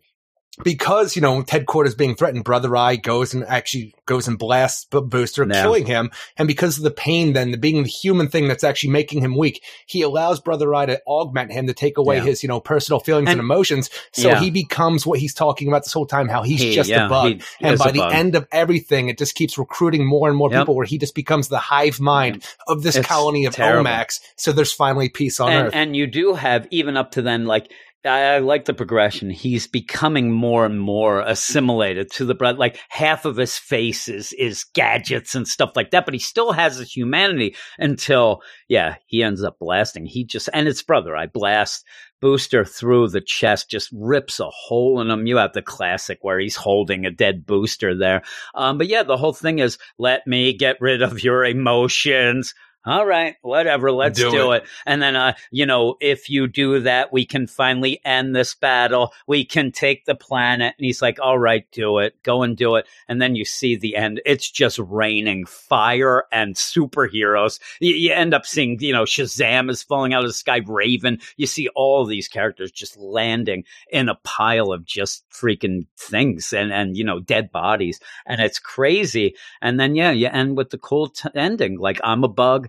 because, 0.64 1.16
you 1.16 1.22
know, 1.22 1.42
Ted 1.42 1.66
Kord 1.66 1.86
is 1.86 1.96
being 1.96 2.16
threatened, 2.16 2.44
Brother 2.44 2.76
Eye 2.76 2.98
goes 2.98 3.34
and 3.34 3.46
actually 3.46 3.94
goes 4.06 4.28
and 4.28 4.38
blasts 4.38 4.86
Booster, 4.86 5.46
Yeah. 5.50 5.62
killing 5.62 5.86
him. 5.86 6.12
And 6.38 6.48
because 6.48 6.78
of 6.78 6.84
the 6.84 6.92
pain 6.92 7.32
then, 7.34 7.52
the 7.52 7.58
being 7.58 7.84
the 7.84 7.90
human 7.90 8.28
thing 8.28 8.48
that's 8.48 8.64
actually 8.64 8.90
making 8.90 9.22
him 9.22 9.38
weak, 9.38 9.64
he 9.86 10.02
allows 10.02 10.42
Brother 10.42 10.74
Eye 10.76 10.88
to 10.88 11.02
augment 11.08 11.52
him 11.54 11.68
to 11.68 11.74
take 11.74 11.98
away 11.98 12.18
Yeah. 12.18 12.24
his, 12.24 12.44
you 12.44 12.50
know, 12.50 12.60
personal 12.60 13.00
feelings 13.00 13.30
and, 13.30 13.40
And- 13.40 13.46
emotions. 13.46 13.90
So 14.12 14.30
Yeah. 14.30 14.40
he 14.40 14.50
becomes 14.52 15.06
what 15.06 15.20
he's 15.20 15.34
talking 15.34 15.68
about 15.70 15.84
this 15.86 15.94
whole 15.94 16.08
time, 16.08 16.28
how 16.28 16.44
he's 16.44 16.60
He- 16.62 16.76
just 16.76 16.90
yeah, 16.90 17.06
a 17.06 17.10
bug. 17.10 17.28
he 17.34 17.42
and 17.62 17.78
by 17.80 17.92
the 17.92 18.00
bug. 18.00 18.14
end 18.14 18.36
of 18.36 18.46
everything, 18.52 19.08
it 19.08 19.18
just 19.18 19.36
keeps 19.36 19.58
recruiting 19.58 20.06
more 20.06 20.28
and 20.28 20.38
more 20.38 20.50
Yep. 20.52 20.62
people 20.62 20.76
where 20.76 20.86
he 20.86 20.98
just 20.98 21.16
becomes 21.16 21.48
the 21.48 21.60
hive 21.60 22.00
mind 22.02 22.44
of 22.68 22.84
this 22.84 22.96
It's 22.98 23.08
colony 23.08 23.46
of 23.46 23.56
terrible. 23.56 23.90
OMACs. 23.90 24.20
So 24.36 24.52
there's 24.52 24.74
finally 24.74 25.08
peace 25.10 25.40
on 25.40 25.52
and, 25.54 25.68
Earth. 25.68 25.74
and 25.76 25.96
you 25.96 26.08
do 26.08 26.34
have 26.34 26.68
even 26.72 26.98
up 26.98 27.12
to 27.12 27.22
then 27.22 27.46
like 27.46 27.72
I, 28.06 28.36
I 28.36 28.40
like 28.40 28.66
the 28.66 28.74
progression. 28.74 29.30
He's 29.30 29.68
becoming 29.68 30.32
more 30.32 30.66
and 30.66 30.80
more 30.80 31.22
assimilated 31.22 32.12
to 32.12 32.26
the 32.26 32.36
blood. 32.36 32.58
Like 32.58 32.80
half 32.90 33.26
of 33.26 33.38
his 33.38 33.58
face 33.58 34.08
is, 34.08 34.34
is 34.34 34.66
gadgets 34.74 35.36
and 35.36 35.48
stuff 35.48 35.72
like 35.76 35.92
that, 35.92 36.06
but 36.06 36.14
he 36.14 36.20
still 36.20 36.52
has 36.52 36.78
his 36.78 36.92
humanity 36.92 37.56
until, 37.78 38.42
yeah, 38.68 38.96
he 39.06 39.22
ends 39.22 39.44
up 39.44 39.60
blasting. 39.60 40.06
He 40.06 40.24
just, 40.24 40.50
and 40.54 40.68
his 40.68 40.82
brother, 40.82 41.16
I 41.16 41.28
blast 41.28 41.86
Booster 42.22 42.66
through 42.66 43.10
the 43.10 43.22
chest, 43.22 43.70
just 43.70 43.90
rips 43.94 44.40
a 44.40 44.50
hole 44.50 45.00
in 45.00 45.10
him. 45.10 45.26
You 45.26 45.38
have 45.38 45.54
the 45.54 45.62
classic 45.62 46.20
where 46.22 46.40
he's 46.40 46.56
holding 46.56 47.06
a 47.06 47.12
dead 47.12 47.46
Booster 47.46 47.98
there. 47.98 48.24
Um, 48.56 48.78
but 48.78 48.88
yeah, 48.88 49.04
the 49.04 49.18
whole 49.18 49.34
thing 49.34 49.60
is 49.60 49.78
let 49.98 50.28
me 50.28 50.54
get 50.54 50.82
rid 50.82 51.02
of 51.02 51.24
your 51.24 51.46
emotions. 51.46 52.54
All 52.86 53.06
right, 53.06 53.36
whatever, 53.42 53.92
let's 53.92 54.18
do, 54.18 54.32
Do 54.32 54.52
it. 54.54 54.64
And 54.86 55.02
then, 55.02 55.18
uh, 55.18 55.34
you 55.52 55.66
know, 55.66 55.98
if 56.00 56.30
you 56.30 56.48
do 56.48 56.80
that, 56.80 57.12
we 57.12 57.26
can 57.26 57.46
finally 57.46 58.00
end 58.06 58.34
this 58.34 58.56
battle. 58.56 59.14
We 59.28 59.44
can 59.44 59.74
take 59.74 60.06
the 60.06 60.16
planet. 60.16 60.76
And 60.78 60.86
he's 60.86 61.02
like, 61.02 61.20
all 61.22 61.38
right, 61.38 61.66
do 61.74 61.98
it. 61.98 62.16
Go 62.24 62.42
and 62.42 62.56
do 62.56 62.78
it. 62.78 62.88
And 63.10 63.22
then 63.22 63.36
you 63.36 63.44
see 63.44 63.76
the 63.76 63.98
end. 63.98 64.22
It's 64.26 64.50
just 64.50 64.80
raining 64.80 65.46
fire 65.46 66.24
and 66.32 66.56
superheroes. 66.56 67.60
You, 67.82 67.96
you 67.96 68.14
end 68.14 68.34
up 68.34 68.46
seeing, 68.46 68.80
you 68.80 68.94
know, 68.94 69.04
Shazam 69.04 69.70
is 69.70 69.84
falling 69.84 70.14
out 70.14 70.24
of 70.24 70.30
the 70.30 70.34
sky, 70.34 70.62
Raven. 70.66 71.20
You 71.36 71.48
see 71.48 71.68
all 71.76 72.06
these 72.06 72.30
characters 72.30 72.72
just 72.72 72.96
landing 72.96 73.66
in 73.92 74.08
a 74.08 74.16
pile 74.24 74.72
of 74.72 74.86
just 74.86 75.30
freaking 75.30 75.86
things 75.98 76.54
and, 76.54 76.72
and, 76.72 76.96
you 76.96 77.04
know, 77.04 77.20
dead 77.20 77.52
bodies. 77.52 78.00
And 78.26 78.40
it's 78.40 78.58
crazy. 78.58 79.36
And 79.62 79.78
then, 79.78 79.96
yeah, 79.96 80.12
you 80.12 80.28
end 80.28 80.56
with 80.56 80.70
the 80.70 80.78
cool 80.78 81.10
t- 81.10 81.30
ending. 81.36 81.78
Like, 81.78 82.00
I'm 82.06 82.24
a 82.24 82.30
bug. 82.30 82.69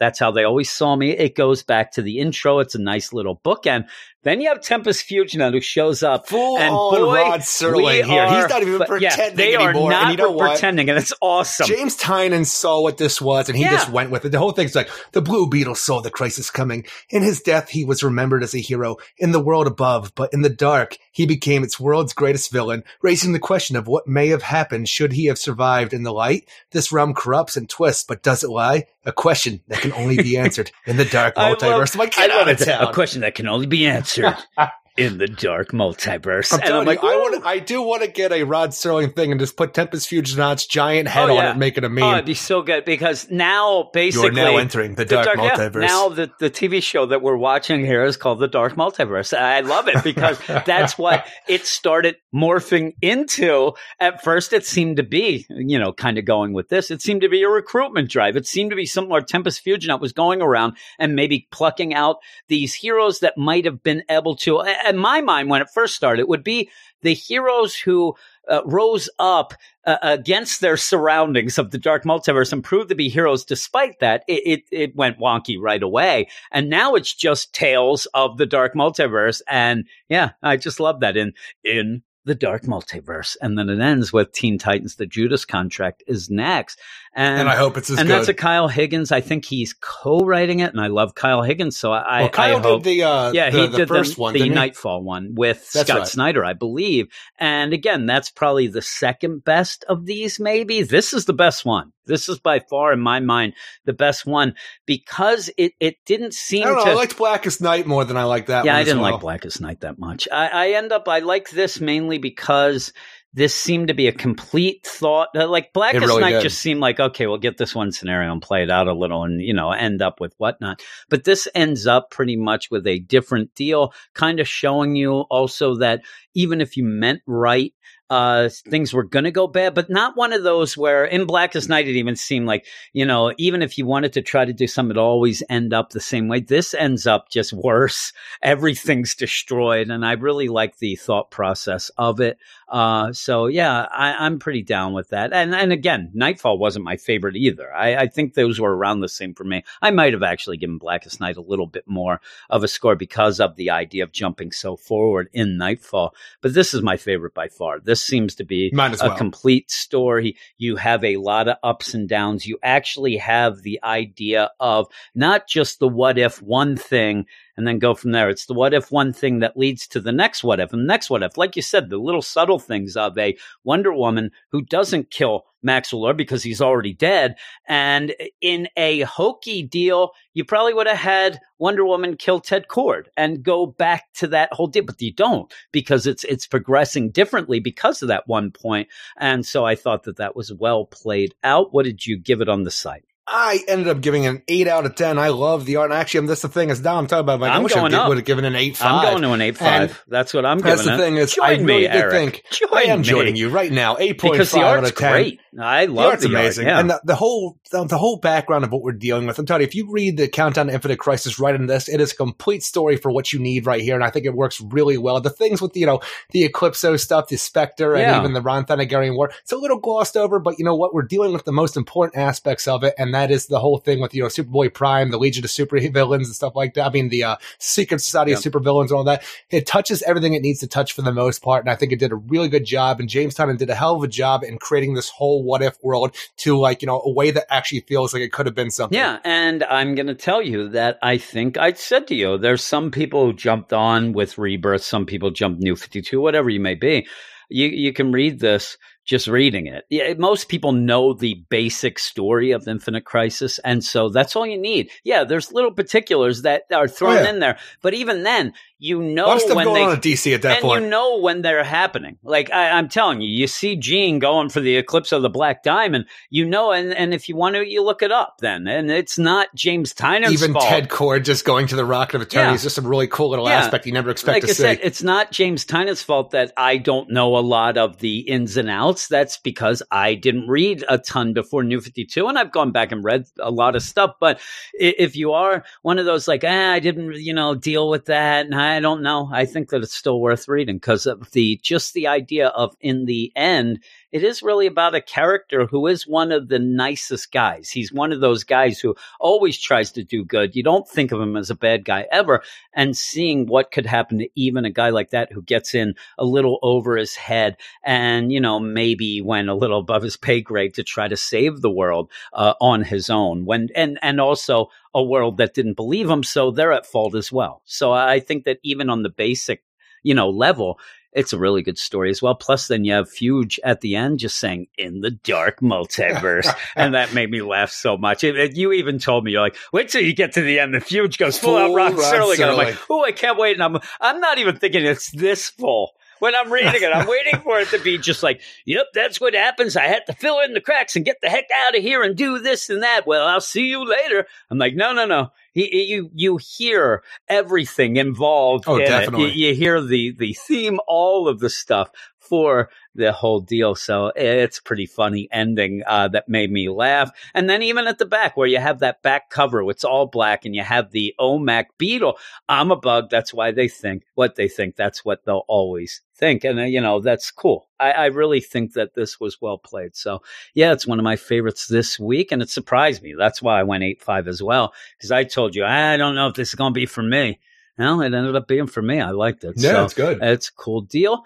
That's 0.00 0.18
how 0.18 0.32
they 0.32 0.42
always 0.44 0.70
saw 0.70 0.96
me. 0.96 1.10
It 1.10 1.36
goes 1.36 1.62
back 1.62 1.92
to 1.92 2.02
the 2.02 2.18
intro. 2.18 2.58
It's 2.58 2.74
a 2.74 2.80
nice 2.80 3.12
little 3.12 3.36
bookend. 3.44 3.84
Then 4.22 4.42
you 4.42 4.48
have 4.48 4.60
Tempus 4.60 5.02
Fuginaut 5.02 5.54
who 5.54 5.60
shows 5.62 6.02
up. 6.02 6.28
Full 6.28 6.58
and 6.58 6.70
boy, 6.70 7.14
Rod 7.14 7.40
Serling 7.40 8.04
here. 8.04 8.22
Are, 8.22 8.40
He's 8.40 8.50
not 8.50 8.62
even 8.62 8.78
but 8.78 9.00
yeah, 9.00 9.14
pretending 9.14 9.36
they 9.36 9.54
are 9.56 9.72
not 9.72 9.92
and 9.92 10.10
you 10.10 10.16
know 10.18 10.30
what? 10.32 10.50
pretending, 10.52 10.90
and 10.90 10.98
it's 10.98 11.14
awesome. 11.22 11.66
James 11.66 11.96
Tynion 11.96 12.44
saw 12.44 12.82
what 12.82 12.98
this 12.98 13.18
was 13.20 13.48
and 13.48 13.56
he 13.56 13.64
Yeah. 13.64 13.70
just 13.70 13.88
went 13.90 14.10
with 14.10 14.26
it. 14.26 14.28
The 14.30 14.38
whole 14.38 14.52
thing's 14.52 14.74
like 14.74 14.90
the 15.12 15.22
Blue 15.22 15.48
Beetle 15.48 15.74
saw 15.74 16.02
the 16.02 16.10
crisis 16.10 16.50
coming. 16.50 16.84
In 17.08 17.22
his 17.22 17.40
death, 17.40 17.70
he 17.70 17.84
was 17.84 18.02
remembered 18.02 18.42
as 18.42 18.54
a 18.54 18.58
hero 18.58 18.96
in 19.16 19.32
the 19.32 19.40
world 19.40 19.66
above, 19.66 20.14
but 20.14 20.32
in 20.34 20.42
the 20.42 20.50
dark, 20.50 20.98
he 21.12 21.24
became 21.24 21.62
its 21.64 21.80
world's 21.80 22.12
greatest 22.12 22.52
villain, 22.52 22.84
raising 23.02 23.32
the 23.32 23.38
question 23.38 23.74
of 23.74 23.86
what 23.88 24.06
may 24.06 24.28
have 24.28 24.42
happened 24.42 24.88
should 24.88 25.12
he 25.12 25.26
have 25.26 25.38
survived 25.38 25.94
in 25.94 26.02
the 26.02 26.12
light. 26.12 26.46
This 26.72 26.92
realm 26.92 27.14
corrupts 27.14 27.56
and 27.56 27.70
twists, 27.70 28.04
but 28.04 28.22
does 28.22 28.44
it 28.44 28.50
lie? 28.50 28.84
A 29.06 29.12
question 29.12 29.62
that 29.68 29.80
can 29.80 29.89
only 29.92 30.16
be 30.16 30.36
answered 30.36 30.70
in 30.86 30.96
the 30.96 31.04
dark 31.04 31.34
multiverse. 31.36 31.94
I'm 31.94 31.98
like, 31.98 32.14
get 32.14 32.30
I 32.30 32.40
out 32.40 32.48
of 32.48 32.58
town. 32.58 32.88
A 32.88 32.92
question 32.92 33.20
that 33.22 33.34
can 33.34 33.48
only 33.48 33.66
be 33.66 33.86
answered 33.86 34.36
in 34.96 35.18
the 35.18 35.26
dark 35.28 35.70
multiverse. 35.72 36.52
I'm 36.52 36.60
and 36.60 36.72
I'm 36.74 36.84
like, 36.84 37.02
you, 37.02 37.08
I 37.08 37.16
want, 37.16 37.46
I 37.46 37.58
do 37.58 37.80
want 37.82 38.02
to 38.02 38.08
get 38.08 38.32
a 38.32 38.42
Rod 38.44 38.70
Serling 38.70 39.14
thing 39.14 39.30
and 39.30 39.40
just 39.40 39.56
put 39.56 39.72
Tempus 39.72 40.06
Fuginaut's 40.06 40.66
giant 40.66 41.08
head 41.08 41.30
Oh, 41.30 41.36
on 41.38 41.44
it, 41.44 41.48
and 41.50 41.60
make 41.60 41.78
it 41.78 41.84
a 41.84 41.88
meme. 41.88 42.04
Oh, 42.04 42.12
it'd 42.12 42.26
be 42.26 42.34
so 42.34 42.62
good 42.62 42.84
because 42.84 43.30
now 43.30 43.90
basically 43.92 44.26
You're 44.26 44.34
now 44.52 44.56
entering 44.56 44.94
the 44.94 45.04
dark, 45.04 45.26
yeah, 45.36 45.56
multiverse. 45.56 45.80
now 45.80 46.08
the, 46.10 46.30
the 46.40 46.50
TV 46.50 46.82
show 46.82 47.06
that 47.06 47.22
we're 47.22 47.36
watching 47.36 47.84
here 47.84 48.04
is 48.04 48.16
called 48.16 48.40
the 48.40 48.48
Dark 48.48 48.74
Multiverse. 48.74 49.36
I 49.36 49.60
love 49.60 49.88
it 49.88 50.02
because 50.04 50.38
that's 50.66 50.98
what 50.98 51.26
it 51.48 51.66
started 51.66 52.16
morphing 52.34 52.94
into. 53.00 53.72
At 53.98 54.22
first, 54.22 54.52
it 54.52 54.66
seemed 54.66 54.96
to 54.98 55.02
be, 55.02 55.46
you 55.48 55.78
know, 55.78 55.92
kind 55.92 56.18
of 56.18 56.24
going 56.24 56.52
with 56.52 56.68
this. 56.68 56.90
It 56.90 57.00
seemed 57.02 57.22
to 57.22 57.28
be 57.28 57.42
a 57.42 57.48
recruitment 57.48 58.10
drive. 58.10 58.36
It 58.36 58.46
seemed 58.46 58.70
to 58.70 58.76
be 58.76 58.86
something 58.86 59.10
where 59.10 59.20
Tempus 59.22 59.58
Fuginaut 59.58 60.00
was 60.00 60.12
going 60.12 60.42
around 60.42 60.76
and 60.98 61.14
maybe 61.14 61.46
plucking 61.50 61.94
out 61.94 62.16
these 62.48 62.74
heroes 62.74 63.20
that 63.20 63.38
might 63.38 63.64
have 63.64 63.82
been 63.82 64.02
able 64.10 64.36
to. 64.36 64.60
In 64.88 64.96
my 64.96 65.20
mind, 65.20 65.50
when 65.50 65.62
it 65.62 65.70
first 65.72 65.94
started, 65.94 66.20
it 66.20 66.28
would 66.28 66.44
be 66.44 66.70
the 67.02 67.14
heroes 67.14 67.74
who 67.74 68.14
uh, 68.48 68.62
rose 68.64 69.08
up 69.18 69.54
uh, 69.86 69.96
against 70.02 70.60
their 70.60 70.76
surroundings 70.76 71.58
of 71.58 71.70
the 71.70 71.78
dark 71.78 72.04
multiverse 72.04 72.52
and 72.52 72.64
proved 72.64 72.88
to 72.88 72.94
be 72.94 73.08
heroes. 73.08 73.44
Despite 73.44 74.00
that, 74.00 74.24
it, 74.28 74.42
it 74.44 74.62
it 74.70 74.96
went 74.96 75.18
wonky 75.18 75.56
right 75.60 75.82
away, 75.82 76.28
and 76.50 76.68
now 76.68 76.94
it's 76.94 77.14
just 77.14 77.54
tales 77.54 78.06
of 78.12 78.36
the 78.36 78.46
dark 78.46 78.74
multiverse. 78.74 79.40
And 79.48 79.86
yeah, 80.08 80.32
I 80.42 80.56
just 80.56 80.80
love 80.80 81.00
that 81.00 81.16
in 81.16 81.32
in 81.64 82.02
the 82.24 82.34
dark 82.34 82.62
multiverse, 82.64 83.36
and 83.40 83.58
then 83.58 83.70
it 83.70 83.80
ends 83.80 84.12
with 84.12 84.32
Teen 84.32 84.58
Titans: 84.58 84.96
The 84.96 85.06
Judas 85.06 85.44
Contract 85.44 86.02
is 86.06 86.28
next, 86.28 86.78
and, 87.12 87.40
and 87.40 87.48
I 87.48 87.56
hope 87.56 87.76
it's 87.76 87.90
as 87.90 87.96
good. 87.96 88.00
and 88.00 88.08
good. 88.08 88.18
that's 88.18 88.28
a 88.28 88.34
Kyle 88.34 88.68
Higgins. 88.68 89.10
I 89.10 89.20
think 89.20 89.44
he's 89.44 89.72
co-writing 89.72 90.60
it, 90.60 90.70
and 90.70 90.80
I 90.80 90.86
love 90.86 91.14
Kyle 91.16 91.42
Higgins. 91.42 91.76
So 91.76 91.92
I, 91.92 92.20
well, 92.20 92.28
Kyle 92.28 92.56
I 92.56 92.60
hope 92.60 92.84
did 92.84 92.98
the 92.98 93.02
uh, 93.04 93.32
yeah, 93.32 93.50
the, 93.50 93.60
he 93.62 93.66
the 93.66 93.78
did 93.78 93.88
first 93.88 94.14
the, 94.14 94.20
one, 94.22 94.34
the? 94.34 94.48
Knightfall 94.48 95.02
one 95.02 95.34
with 95.34 95.70
That's 95.72 95.88
Scott 95.88 95.98
right. 95.98 96.06
Snyder, 96.06 96.44
I 96.44 96.52
believe. 96.52 97.08
And 97.38 97.72
again, 97.72 98.06
that's 98.06 98.30
probably 98.30 98.68
the 98.68 98.82
second 98.82 99.44
best 99.44 99.84
of 99.88 100.06
these. 100.06 100.38
Maybe 100.38 100.82
this 100.82 101.12
is 101.12 101.24
the 101.24 101.32
best 101.32 101.64
one. 101.64 101.92
This 102.06 102.28
is 102.28 102.38
by 102.38 102.60
far, 102.60 102.92
in 102.92 103.00
my 103.00 103.20
mind, 103.20 103.54
the 103.84 103.92
best 103.92 104.24
one 104.24 104.54
because 104.86 105.50
it 105.56 105.72
it 105.80 105.96
didn't 106.06 106.26
I 106.26 106.30
seem 106.30 106.62
don't 106.62 106.76
know. 106.76 106.84
to. 106.84 106.90
I 106.90 106.94
liked 106.94 107.16
Blackest 107.16 107.60
Night 107.60 107.86
more 107.86 108.04
than 108.04 108.16
I 108.16 108.24
like 108.24 108.46
that. 108.46 108.64
yeah, 108.64 108.72
one 108.72 108.80
I 108.80 108.84
didn't 108.84 109.00
well. 109.00 109.12
like 109.12 109.20
Blackest 109.20 109.60
Night 109.60 109.80
that 109.80 109.98
much. 109.98 110.28
I, 110.30 110.46
I 110.46 110.68
end 110.70 110.92
up 110.92 111.08
I 111.08 111.18
like 111.20 111.50
this 111.50 111.80
mainly 111.80 112.18
because. 112.18 112.92
This 113.32 113.54
seemed 113.54 113.88
to 113.88 113.94
be 113.94 114.08
a 114.08 114.12
complete 114.12 114.84
thought. 114.84 115.28
uh, 115.36 115.46
Like 115.48 115.72
Blackest 115.72 116.04
really 116.04 116.20
Night 116.20 116.30
did. 116.32 116.42
just 116.42 116.58
seemed 116.58 116.80
like, 116.80 116.98
okay, 116.98 117.26
we'll 117.28 117.38
get 117.38 117.58
this 117.58 117.74
one 117.74 117.92
scenario 117.92 118.32
and 118.32 118.42
play 118.42 118.64
it 118.64 118.70
out 118.70 118.88
a 118.88 118.92
little 118.92 119.22
and, 119.22 119.40
you 119.40 119.54
know, 119.54 119.70
end 119.70 120.02
up 120.02 120.20
with 120.20 120.34
whatnot. 120.38 120.82
But 121.08 121.22
this 121.24 121.46
ends 121.54 121.86
up 121.86 122.10
pretty 122.10 122.36
much 122.36 122.70
with 122.72 122.86
a 122.88 122.98
different 122.98 123.54
deal, 123.54 123.92
kind 124.14 124.40
of 124.40 124.48
showing 124.48 124.96
you 124.96 125.20
also 125.30 125.76
that 125.76 126.02
even 126.34 126.60
if 126.60 126.76
you 126.76 126.84
meant 126.84 127.22
right, 127.26 127.72
uh, 128.10 128.48
things 128.68 128.92
were 128.92 129.04
going 129.04 129.24
to 129.24 129.30
go 129.30 129.46
bad, 129.46 129.72
but 129.72 129.88
not 129.88 130.16
one 130.16 130.32
of 130.32 130.42
those 130.42 130.76
where 130.76 131.04
in 131.04 131.26
Blackest 131.26 131.68
Night 131.68 131.86
it 131.86 131.94
even 131.94 132.16
seemed 132.16 132.44
like, 132.44 132.66
you 132.92 133.06
know, 133.06 133.32
even 133.38 133.62
if 133.62 133.78
you 133.78 133.86
wanted 133.86 134.12
to 134.14 134.22
try 134.22 134.44
to 134.44 134.52
do 134.52 134.66
something, 134.66 134.96
it 134.96 135.00
always 135.00 135.44
end 135.48 135.72
up 135.72 135.90
the 135.90 136.00
same 136.00 136.26
way. 136.26 136.40
This 136.40 136.74
ends 136.74 137.06
up 137.06 137.30
just 137.30 137.52
worse. 137.52 138.12
Everything's 138.42 139.14
destroyed. 139.14 139.90
And 139.90 140.04
I 140.04 140.12
really 140.14 140.48
like 140.48 140.78
the 140.78 140.96
thought 140.96 141.30
process 141.30 141.90
of 141.96 142.20
it. 142.20 142.38
Uh, 142.68 143.12
so 143.12 143.46
yeah, 143.46 143.86
I, 143.90 144.26
I'm 144.26 144.40
pretty 144.40 144.62
down 144.62 144.92
with 144.92 145.10
that. 145.10 145.32
And 145.32 145.54
and 145.54 145.72
again, 145.72 146.10
Knightfall 146.14 146.58
wasn't 146.58 146.84
my 146.84 146.96
favorite 146.96 147.36
either. 147.36 147.72
I, 147.72 147.96
I 147.96 148.06
think 148.06 148.34
those 148.34 148.60
were 148.60 148.74
around 148.74 149.00
the 149.00 149.08
same 149.08 149.34
for 149.34 149.44
me. 149.44 149.64
I 149.82 149.90
might 149.90 150.12
have 150.12 150.22
actually 150.22 150.56
given 150.56 150.78
Blackest 150.78 151.20
Night 151.20 151.36
a 151.36 151.42
little 151.42 151.66
bit 151.66 151.84
more 151.86 152.20
of 152.48 152.62
a 152.62 152.68
score 152.68 152.94
because 152.94 153.40
of 153.40 153.56
the 153.56 153.70
idea 153.70 154.04
of 154.04 154.12
jumping 154.12 154.52
so 154.52 154.76
forward 154.76 155.28
in 155.32 155.58
Knightfall. 155.58 156.14
But 156.40 156.54
this 156.54 156.74
is 156.74 156.82
my 156.82 156.96
favorite 156.96 157.34
by 157.34 157.48
far. 157.48 157.80
This 157.80 158.02
seems 158.02 158.34
to 158.36 158.44
be 158.44 158.72
as 158.78 159.02
a 159.02 159.14
complete 159.16 159.70
story. 159.70 160.36
You 160.58 160.76
have 160.76 161.04
a 161.04 161.16
lot 161.16 161.48
of 161.48 161.56
ups 161.62 161.94
and 161.94 162.08
downs. 162.08 162.46
You 162.46 162.58
actually 162.62 163.16
have 163.16 163.62
the 163.62 163.80
idea 163.82 164.50
of 164.58 164.88
not 165.14 165.46
just 165.48 165.78
the 165.78 165.88
what 165.88 166.18
if 166.18 166.40
one 166.42 166.76
thing 166.76 167.26
and 167.60 167.68
then 167.68 167.78
go 167.78 167.94
from 167.94 168.12
there. 168.12 168.30
It's 168.30 168.46
the 168.46 168.54
what 168.54 168.72
if 168.72 168.90
one 168.90 169.12
thing 169.12 169.40
that 169.40 169.54
leads 169.54 169.86
to 169.88 170.00
the 170.00 170.12
next 170.12 170.42
what 170.42 170.60
if 170.60 170.72
and 170.72 170.80
the 170.80 170.86
next 170.86 171.10
what 171.10 171.22
if. 171.22 171.36
Like 171.36 171.56
you 171.56 171.62
said, 171.62 171.90
the 171.90 171.98
little 171.98 172.22
subtle 172.22 172.58
things 172.58 172.96
of 172.96 173.18
a 173.18 173.36
Wonder 173.64 173.92
Woman 173.92 174.30
who 174.50 174.62
doesn't 174.62 175.10
kill 175.10 175.44
Max 175.62 175.92
Lord 175.92 176.16
because 176.16 176.42
he's 176.42 176.62
already 176.62 176.94
dead. 176.94 177.36
And 177.68 178.14
in 178.40 178.68
a 178.78 179.00
hokey 179.00 179.62
deal, 179.62 180.12
you 180.32 180.42
probably 180.42 180.72
would 180.72 180.86
have 180.86 180.96
had 180.96 181.38
Wonder 181.58 181.84
Woman 181.84 182.16
kill 182.16 182.40
Ted 182.40 182.66
Kord 182.66 183.08
and 183.14 183.42
go 183.42 183.66
back 183.66 184.04
to 184.14 184.28
that 184.28 184.54
whole 184.54 184.68
deal, 184.68 184.84
but 184.84 185.02
you 185.02 185.12
don't 185.12 185.52
because 185.70 186.06
it's 186.06 186.24
it's 186.24 186.46
progressing 186.46 187.10
differently 187.10 187.60
because 187.60 188.00
of 188.00 188.08
that 188.08 188.26
one 188.26 188.52
point. 188.52 188.88
And 189.18 189.44
so 189.44 189.66
I 189.66 189.74
thought 189.74 190.04
that 190.04 190.16
that 190.16 190.34
was 190.34 190.50
well 190.50 190.86
played 190.86 191.34
out. 191.44 191.74
What 191.74 191.84
did 191.84 192.06
you 192.06 192.18
give 192.18 192.40
it 192.40 192.48
on 192.48 192.62
the 192.62 192.70
site? 192.70 193.04
I 193.26 193.60
ended 193.68 193.86
up 193.86 194.00
giving 194.00 194.26
an 194.26 194.42
eight 194.48 194.66
out 194.66 194.86
of 194.86 194.96
ten. 194.96 195.16
I 195.18 195.28
love 195.28 195.64
the 195.64 195.76
art. 195.76 195.90
And 195.92 196.00
actually, 196.00 196.26
that's 196.26 196.42
the 196.42 196.48
thing 196.48 196.70
is 196.70 196.80
now 196.80 196.96
I'm 196.96 197.06
talking 197.06 197.20
about. 197.20 197.38
Like, 197.40 197.52
I'm 197.52 197.60
I 197.60 197.62
wish 197.62 197.72
going 197.74 197.94
I 197.94 197.98
up. 197.98 198.08
would 198.08 198.16
have 198.16 198.26
given 198.26 198.44
an 198.44 198.56
eight 198.56 198.84
I'm 198.84 199.04
going 199.04 199.22
to 199.22 199.30
an 199.32 199.40
eight 199.40 199.60
And 199.62 199.88
five. 199.90 200.04
That's 200.08 200.34
what 200.34 200.44
I'm 200.44 200.58
That's 200.58 200.84
the 200.84 200.94
it. 200.94 200.98
thing 200.98 201.16
is, 201.16 201.32
Join 201.34 201.44
I 201.46 201.56
me, 201.58 201.64
really 201.64 201.80
did 201.82 201.92
Eric. 201.92 202.12
think 202.12 202.44
Join 202.50 202.68
I 202.76 202.82
am 202.84 203.00
me. 203.00 203.04
joining 203.04 203.36
you 203.36 203.48
right 203.50 203.70
now. 203.70 203.96
Eight 203.98 204.18
point 204.20 204.32
because 204.34 204.50
the 204.50 204.56
five 204.58 204.78
out 204.78 204.84
of 204.84 204.94
ten. 204.96 205.12
great. 205.12 205.40
I 205.60 205.86
The 205.86 205.92
love 205.92 206.06
art's 206.10 206.22
the 206.22 206.28
art, 206.30 206.34
amazing, 206.40 206.66
yeah. 206.66 206.80
and 206.80 206.90
the, 206.90 207.00
the 207.04 207.14
whole 207.14 207.58
the, 207.70 207.84
the 207.84 207.98
whole 207.98 208.16
background 208.18 208.64
of 208.64 208.72
what 208.72 208.82
we're 208.82 208.92
dealing 208.92 209.26
with. 209.26 209.38
I'm 209.38 209.46
telling 209.46 209.62
you, 209.62 209.66
if 209.68 209.74
you 209.76 209.88
read 209.90 210.16
the 210.16 210.26
Countdown 210.26 210.66
to 210.66 210.72
Infinite 210.72 210.98
Crisis 210.98 211.38
right 211.38 211.54
in 211.54 211.66
this, 211.66 211.88
it 211.88 212.00
is 212.00 212.12
a 212.12 212.16
complete 212.16 212.62
story 212.64 212.96
for 212.96 213.12
what 213.12 213.32
you 213.32 213.38
need 213.38 213.64
right 213.66 213.80
here, 213.82 213.94
and 213.94 214.02
I 214.02 214.10
think 214.10 214.26
it 214.26 214.34
works 214.34 214.60
really 214.60 214.98
well. 214.98 215.20
The 215.20 215.30
things 215.30 215.62
with 215.62 215.76
you 215.76 215.86
know 215.86 216.00
the 216.30 216.48
Eclipso 216.48 216.98
stuff, 216.98 217.28
the 217.28 217.36
Spectre, 217.36 217.92
and 217.94 218.02
Yeah. 218.02 218.18
even 218.18 218.32
the 218.32 218.42
Rann 218.42 218.64
Thanagarian 218.64 219.14
War, 219.14 219.30
it's 219.42 219.52
a 219.52 219.56
little 219.56 219.78
glossed 219.78 220.16
over, 220.16 220.40
but 220.40 220.58
you 220.58 220.64
know 220.64 220.74
what? 220.74 220.94
We're 220.94 221.02
dealing 221.02 221.32
with 221.32 221.44
the 221.44 221.52
most 221.52 221.76
important 221.76 222.16
aspects 222.20 222.66
of 222.66 222.82
it, 222.82 222.94
and 222.98 223.12
that 223.14 223.19
is 223.28 223.46
the 223.46 223.58
whole 223.58 223.78
thing 223.78 224.00
with 224.00 224.14
you 224.14 224.22
know 224.22 224.28
Superboy 224.28 224.72
Prime, 224.72 225.10
the 225.10 225.18
Legion 225.18 225.44
of 225.44 225.50
Super 225.50 225.80
Villains, 225.80 226.28
and 226.28 226.34
stuff 226.36 226.54
like 226.54 226.74
that. 226.74 226.86
I 226.86 226.90
mean, 226.90 227.08
the 227.08 227.24
uh, 227.24 227.36
Secret 227.58 228.00
Society 228.00 228.30
Yeah. 228.30 228.36
of 228.36 228.42
Super 228.44 228.60
Villains 228.60 228.92
and 228.92 228.98
all 228.98 229.04
that. 229.04 229.24
It 229.50 229.66
touches 229.66 230.02
everything 230.02 230.34
it 230.34 230.42
needs 230.42 230.60
to 230.60 230.68
touch 230.68 230.92
for 230.92 231.02
the 231.02 231.12
most 231.12 231.42
part, 231.42 231.64
and 231.64 231.70
I 231.70 231.74
think 231.74 231.90
it 231.90 231.98
did 231.98 232.12
a 232.12 232.16
really 232.16 232.48
good 232.48 232.64
job. 232.64 233.00
And 233.00 233.08
James 233.08 233.34
Tynion 233.34 233.58
did 233.58 233.68
a 233.70 233.74
hell 233.74 233.96
of 233.96 234.02
a 234.04 234.08
job 234.08 234.44
in 234.44 234.58
creating 234.58 234.94
this 234.94 235.08
whole 235.10 235.42
what 235.42 235.62
if 235.62 235.76
world 235.82 236.14
to 236.38 236.56
like 236.56 236.82
you 236.82 236.86
know 236.86 237.02
a 237.04 237.10
way 237.12 237.30
that 237.32 237.52
actually 237.52 237.80
feels 237.80 238.14
like 238.14 238.22
it 238.22 238.32
could 238.32 238.46
have 238.46 238.54
been 238.54 238.70
something. 238.70 238.96
Yeah, 238.96 239.18
and 239.24 239.64
I'm 239.64 239.94
going 239.96 240.06
to 240.06 240.14
tell 240.14 240.40
you 240.40 240.68
that 240.68 240.98
I 241.02 241.18
think 241.18 241.58
I 241.58 241.72
said 241.72 242.06
to 242.08 242.14
you, 242.14 242.38
there's 242.38 242.62
some 242.62 242.90
people 242.90 243.26
who 243.26 243.32
jumped 243.32 243.72
on 243.72 244.12
with 244.12 244.38
Rebirth, 244.38 244.82
some 244.84 245.06
people 245.06 245.30
jumped 245.30 245.60
New 245.60 245.74
52, 245.74 246.20
whatever 246.20 246.48
you 246.50 246.60
may 246.60 246.74
be. 246.74 247.06
You 247.48 247.66
you 247.66 247.92
can 247.92 248.12
read 248.12 248.38
this 248.38 248.76
just 249.10 249.26
reading 249.26 249.66
it. 249.66 249.84
Yeah, 249.90 250.14
most 250.16 250.48
people 250.48 250.70
know 250.70 251.14
the 251.14 251.34
basic 251.50 251.98
story 251.98 252.52
of 252.52 252.68
Infinite 252.68 253.04
Crisis, 253.04 253.58
and 253.64 253.82
so 253.82 254.08
that's 254.08 254.36
all 254.36 254.46
you 254.46 254.56
need. 254.56 254.88
Yeah, 255.02 255.24
there's 255.24 255.52
little 255.52 255.72
particulars 255.72 256.42
that 256.42 256.62
are 256.72 256.84
oh, 256.84 256.86
thrown 256.86 257.16
Oh, 257.16 257.22
yeah. 257.22 257.30
in 257.30 257.40
there, 257.40 257.58
but 257.82 257.92
even 257.92 258.22
then, 258.22 258.54
you 258.80 259.02
know 259.02 259.26
lot 259.26 259.42
when 259.54 259.64
going 259.66 259.74
they 259.74 259.82
on 259.84 259.96
DC 260.00 260.34
at 260.34 260.42
that 260.42 260.56
and 260.56 260.62
point. 260.64 260.82
you 260.82 260.88
know 260.88 261.18
when 261.18 261.42
they're 261.42 261.62
happening. 261.62 262.16
Like 262.22 262.50
I, 262.50 262.70
I'm 262.70 262.88
telling 262.88 263.20
you, 263.20 263.28
you 263.28 263.46
see 263.46 263.76
Jean 263.76 264.18
going 264.18 264.48
for 264.48 264.60
the 264.60 264.76
eclipse 264.76 265.12
of 265.12 265.22
the 265.22 265.28
Black 265.30 265.62
Diamond. 265.62 266.06
You 266.30 266.46
know, 266.46 266.72
and, 266.72 266.92
and 266.94 267.12
if 267.14 267.28
you 267.28 267.36
want 267.36 267.56
to, 267.56 267.66
you 267.66 267.82
look 267.84 268.02
it 268.02 268.10
up 268.10 268.36
then. 268.40 268.66
And 268.66 268.90
it's 268.90 269.18
not 269.18 269.54
James 269.54 269.92
Tynion's 269.92 270.32
Even 270.32 270.54
fault. 270.54 270.64
Ted 270.64 270.88
Kord 270.88 271.24
just 271.24 271.44
going 271.44 271.66
to 271.68 271.76
the 271.76 271.84
Rock 271.84 272.14
of 272.14 272.22
Eternity 272.22 272.50
Yeah. 272.50 272.54
is 272.54 272.62
just 272.62 272.78
a 272.78 272.82
really 272.82 273.06
cool 273.06 273.28
little 273.30 273.46
Yeah. 273.48 273.58
aspect 273.58 273.84
you 273.86 273.92
never 273.92 274.10
expect 274.10 274.34
like 274.36 274.42
to 274.44 274.48
I 274.48 274.52
see. 274.52 274.62
said, 274.62 274.80
it's 274.82 275.02
not 275.02 275.30
James 275.30 275.64
Tynion's 275.66 276.02
fault 276.02 276.30
that 276.30 276.52
I 276.56 276.78
don't 276.78 277.10
know 277.10 277.36
a 277.36 277.40
lot 277.40 277.76
of 277.76 277.98
the 277.98 278.20
ins 278.20 278.56
and 278.56 278.70
outs. 278.70 279.08
That's 279.08 279.36
because 279.36 279.82
I 279.90 280.14
didn't 280.14 280.48
read 280.48 280.84
a 280.88 280.96
ton 280.98 281.34
before 281.34 281.62
New 281.64 281.80
52, 281.80 282.26
and 282.28 282.38
I've 282.38 282.50
gone 282.52 282.72
back 282.72 282.92
and 282.92 283.04
read 283.04 283.26
a 283.38 283.50
lot 283.50 283.76
of 283.76 283.82
stuff. 283.82 284.14
But 284.20 284.40
if 284.72 285.16
you 285.16 285.32
are 285.32 285.64
one 285.82 285.98
of 285.98 286.06
those 286.06 286.26
like, 286.26 286.44
ah, 286.46 286.72
I 286.72 286.78
didn't, 286.80 287.14
you 287.16 287.34
know, 287.34 287.54
deal 287.54 287.90
with 287.90 288.06
that, 288.06 288.46
and 288.46 288.54
I 288.54 288.69
don't 288.78 289.02
know, 289.02 289.28
I 289.32 289.46
think 289.46 289.70
that 289.70 289.82
it's 289.82 289.94
still 289.94 290.20
worth 290.20 290.46
reading 290.46 290.76
because 290.76 291.06
of 291.06 291.32
the 291.32 291.58
just 291.60 291.92
the 291.94 292.06
idea 292.06 292.46
of 292.48 292.76
in 292.80 293.06
the 293.06 293.32
end, 293.34 293.82
it 294.12 294.24
is 294.24 294.42
really 294.42 294.66
about 294.66 294.94
a 294.94 295.00
character 295.00 295.66
who 295.66 295.86
is 295.86 296.06
one 296.06 296.32
of 296.32 296.48
the 296.48 296.58
nicest 296.58 297.32
guys. 297.32 297.70
He's 297.70 297.92
one 297.92 298.12
of 298.12 298.20
those 298.20 298.44
guys 298.44 298.80
who 298.80 298.96
always 299.18 299.58
tries 299.58 299.92
to 299.92 300.04
do 300.04 300.24
good. 300.24 300.56
You 300.56 300.62
don't 300.62 300.88
think 300.88 301.12
of 301.12 301.20
him 301.20 301.36
as 301.36 301.50
a 301.50 301.54
bad 301.54 301.84
guy 301.84 302.06
ever. 302.10 302.42
And 302.72 302.96
seeing 302.96 303.46
what 303.46 303.70
could 303.70 303.86
happen 303.86 304.18
to 304.18 304.28
even 304.34 304.64
a 304.64 304.70
guy 304.70 304.90
like 304.90 305.10
that 305.10 305.32
who 305.32 305.42
gets 305.42 305.74
in 305.74 305.94
a 306.18 306.24
little 306.24 306.58
over 306.62 306.96
his 306.96 307.14
head 307.14 307.56
and, 307.84 308.32
you 308.32 308.40
know, 308.40 308.58
maybe 308.58 309.20
went 309.20 309.48
a 309.48 309.54
little 309.54 309.78
above 309.78 310.02
his 310.02 310.16
pay 310.16 310.40
grade 310.40 310.74
to 310.74 310.82
try 310.82 311.08
to 311.08 311.16
save 311.16 311.60
the 311.60 311.70
world 311.70 312.10
uh, 312.32 312.54
on 312.60 312.82
his 312.82 313.10
own 313.10 313.44
when, 313.44 313.68
and, 313.74 313.98
and 314.02 314.20
also 314.20 314.70
a 314.94 315.02
world 315.02 315.36
that 315.36 315.54
didn't 315.54 315.74
believe 315.74 316.10
him. 316.10 316.24
So 316.24 316.50
they're 316.50 316.72
at 316.72 316.86
fault 316.86 317.14
as 317.14 317.30
well. 317.30 317.62
So 317.64 317.92
I 317.92 318.20
think 318.20 318.44
that 318.44 318.58
even 318.62 318.90
on 318.90 319.02
the 319.02 319.10
basic 319.10 319.62
you 320.02 320.14
know, 320.14 320.30
level, 320.30 320.78
it's 321.12 321.32
a 321.32 321.38
really 321.38 321.62
good 321.62 321.78
story 321.78 322.10
as 322.10 322.22
well. 322.22 322.34
Plus, 322.34 322.68
then 322.68 322.84
you 322.84 322.92
have 322.92 323.08
Fuge 323.08 323.58
at 323.64 323.80
the 323.80 323.96
end 323.96 324.18
just 324.18 324.38
saying 324.38 324.68
"in 324.78 325.00
the 325.00 325.10
dark 325.10 325.60
multiverse," 325.60 326.52
and 326.76 326.94
that 326.94 327.14
made 327.14 327.30
me 327.30 327.42
laugh 327.42 327.70
so 327.70 327.96
much. 327.96 328.24
It, 328.24 328.36
it, 328.36 328.56
you 328.56 328.72
even 328.72 328.98
told 328.98 329.24
me 329.24 329.32
you're 329.32 329.40
like, 329.40 329.56
"Wait 329.72 329.88
till 329.88 330.02
you 330.02 330.14
get 330.14 330.32
to 330.34 330.42
the 330.42 330.58
end." 330.58 330.74
The 330.74 330.78
Fuge 330.78 331.18
goes 331.18 331.38
full, 331.38 331.56
full 331.56 331.58
out 331.58 331.74
Rod 331.74 331.92
Serling, 331.92 332.34
and 332.34 332.50
I'm 332.50 332.56
like, 332.56 332.76
"Oh, 332.88 333.04
I 333.04 333.12
can't 333.12 333.38
wait!" 333.38 333.54
And 333.54 333.62
I'm 333.62 333.80
I'm 334.00 334.20
not 334.20 334.38
even 334.38 334.56
thinking 334.56 334.84
it's 334.84 335.10
this 335.10 335.48
full 335.48 335.94
when 336.20 336.34
I'm 336.34 336.52
reading 336.52 336.82
it. 336.82 336.94
I'm 336.94 337.08
waiting 337.08 337.40
for 337.40 337.58
it 337.58 337.68
to 337.70 337.78
be 337.80 337.98
just 337.98 338.22
like, 338.22 338.40
yep, 338.64 338.86
that's 338.94 339.20
what 339.20 339.34
happens. 339.34 339.76
I 339.76 339.86
had 339.86 340.06
to 340.06 340.12
fill 340.12 340.40
in 340.40 340.52
the 340.52 340.60
cracks 340.60 340.94
and 340.94 341.04
get 341.04 341.20
the 341.20 341.28
heck 341.28 341.46
out 341.66 341.76
of 341.76 341.82
here 341.82 342.02
and 342.02 342.16
do 342.16 342.38
this 342.38 342.70
and 342.70 342.82
that. 342.82 343.06
Well, 343.06 343.26
I'll 343.26 343.40
see 343.40 343.66
you 343.66 343.84
later. 343.84 344.26
I'm 344.50 344.58
like, 344.58 344.74
no, 344.74 344.92
no, 344.92 345.06
no. 345.06 345.32
He, 345.52 345.84
you 345.84 346.10
you 346.14 346.38
hear 346.38 347.02
everything 347.28 347.96
involved. 347.96 348.64
Oh, 348.66 348.76
in 348.76 348.86
definitely. 348.86 349.30
It. 349.30 349.34
You, 349.34 349.48
you 349.48 349.54
hear 349.54 349.80
the 349.80 350.14
the 350.16 350.34
theme, 350.34 350.78
all 350.86 351.28
of 351.28 351.40
the 351.40 351.50
stuff 351.50 351.90
for 352.30 352.70
the 352.94 353.10
whole 353.12 353.40
deal. 353.40 353.74
So 353.74 354.12
it's 354.14 354.60
pretty 354.60 354.86
funny 354.86 355.28
ending 355.32 355.82
uh, 355.84 356.06
that 356.08 356.28
made 356.28 356.52
me 356.52 356.68
laugh. 356.68 357.10
And 357.34 357.50
then 357.50 357.60
even 357.62 357.88
at 357.88 357.98
the 357.98 358.06
back 358.06 358.36
where 358.36 358.46
you 358.46 358.58
have 358.58 358.78
that 358.78 359.02
back 359.02 359.30
cover, 359.30 359.68
it's 359.68 359.82
all 359.82 360.06
black, 360.06 360.44
and 360.44 360.54
you 360.54 360.62
have 360.62 360.92
the 360.92 361.12
OMAC 361.18 361.66
beetle. 361.76 362.18
I'm 362.48 362.70
a 362.70 362.76
bug. 362.76 363.10
That's 363.10 363.34
why 363.34 363.50
they 363.50 363.66
think 363.66 364.04
what 364.14 364.36
they 364.36 364.46
think. 364.46 364.76
That's 364.76 365.04
what 365.04 365.24
they'll 365.24 365.44
always 365.48 366.02
think. 366.14 366.44
And 366.44 366.60
uh, 366.60 366.64
you 366.64 366.80
know 366.80 367.00
that's 367.00 367.32
cool. 367.32 367.68
I, 367.80 367.90
I, 367.90 368.06
really 368.06 368.40
think 368.40 368.74
that 368.74 368.94
this 368.94 369.18
was 369.18 369.40
well 369.40 369.58
played. 369.58 369.96
So 369.96 370.22
yeah, 370.54 370.72
it's 370.72 370.86
one 370.86 371.00
of 371.00 371.04
my 371.04 371.16
favorites 371.16 371.66
this 371.66 371.98
week, 371.98 372.30
and 372.30 372.42
it 372.42 372.50
surprised 372.50 373.02
me. 373.02 373.14
That's 373.18 373.42
why 373.42 373.58
I 373.58 373.64
went 373.64 373.82
eight 373.82 374.00
five 374.00 374.28
as 374.28 374.40
well 374.40 374.72
because 374.96 375.10
I 375.10 375.24
told 375.24 375.56
you 375.56 375.64
I 375.64 375.96
don't 375.96 376.14
know 376.14 376.28
if 376.28 376.34
this 376.34 376.50
is 376.50 376.54
going 376.54 376.72
to 376.72 376.78
be 376.78 376.86
for 376.86 377.02
me. 377.02 377.40
Well, 377.80 378.02
it 378.02 378.12
ended 378.12 378.36
up 378.36 378.46
being 378.46 378.66
for 378.66 378.82
me. 378.82 379.00
I 379.00 379.10
liked 379.12 379.42
it. 379.42 379.54
Yeah, 379.56 379.72
so 379.72 379.84
it's 379.84 379.94
good. 379.94 380.18
It's 380.20 380.48
a 380.48 380.52
cool 380.52 380.82
deal. 380.82 381.18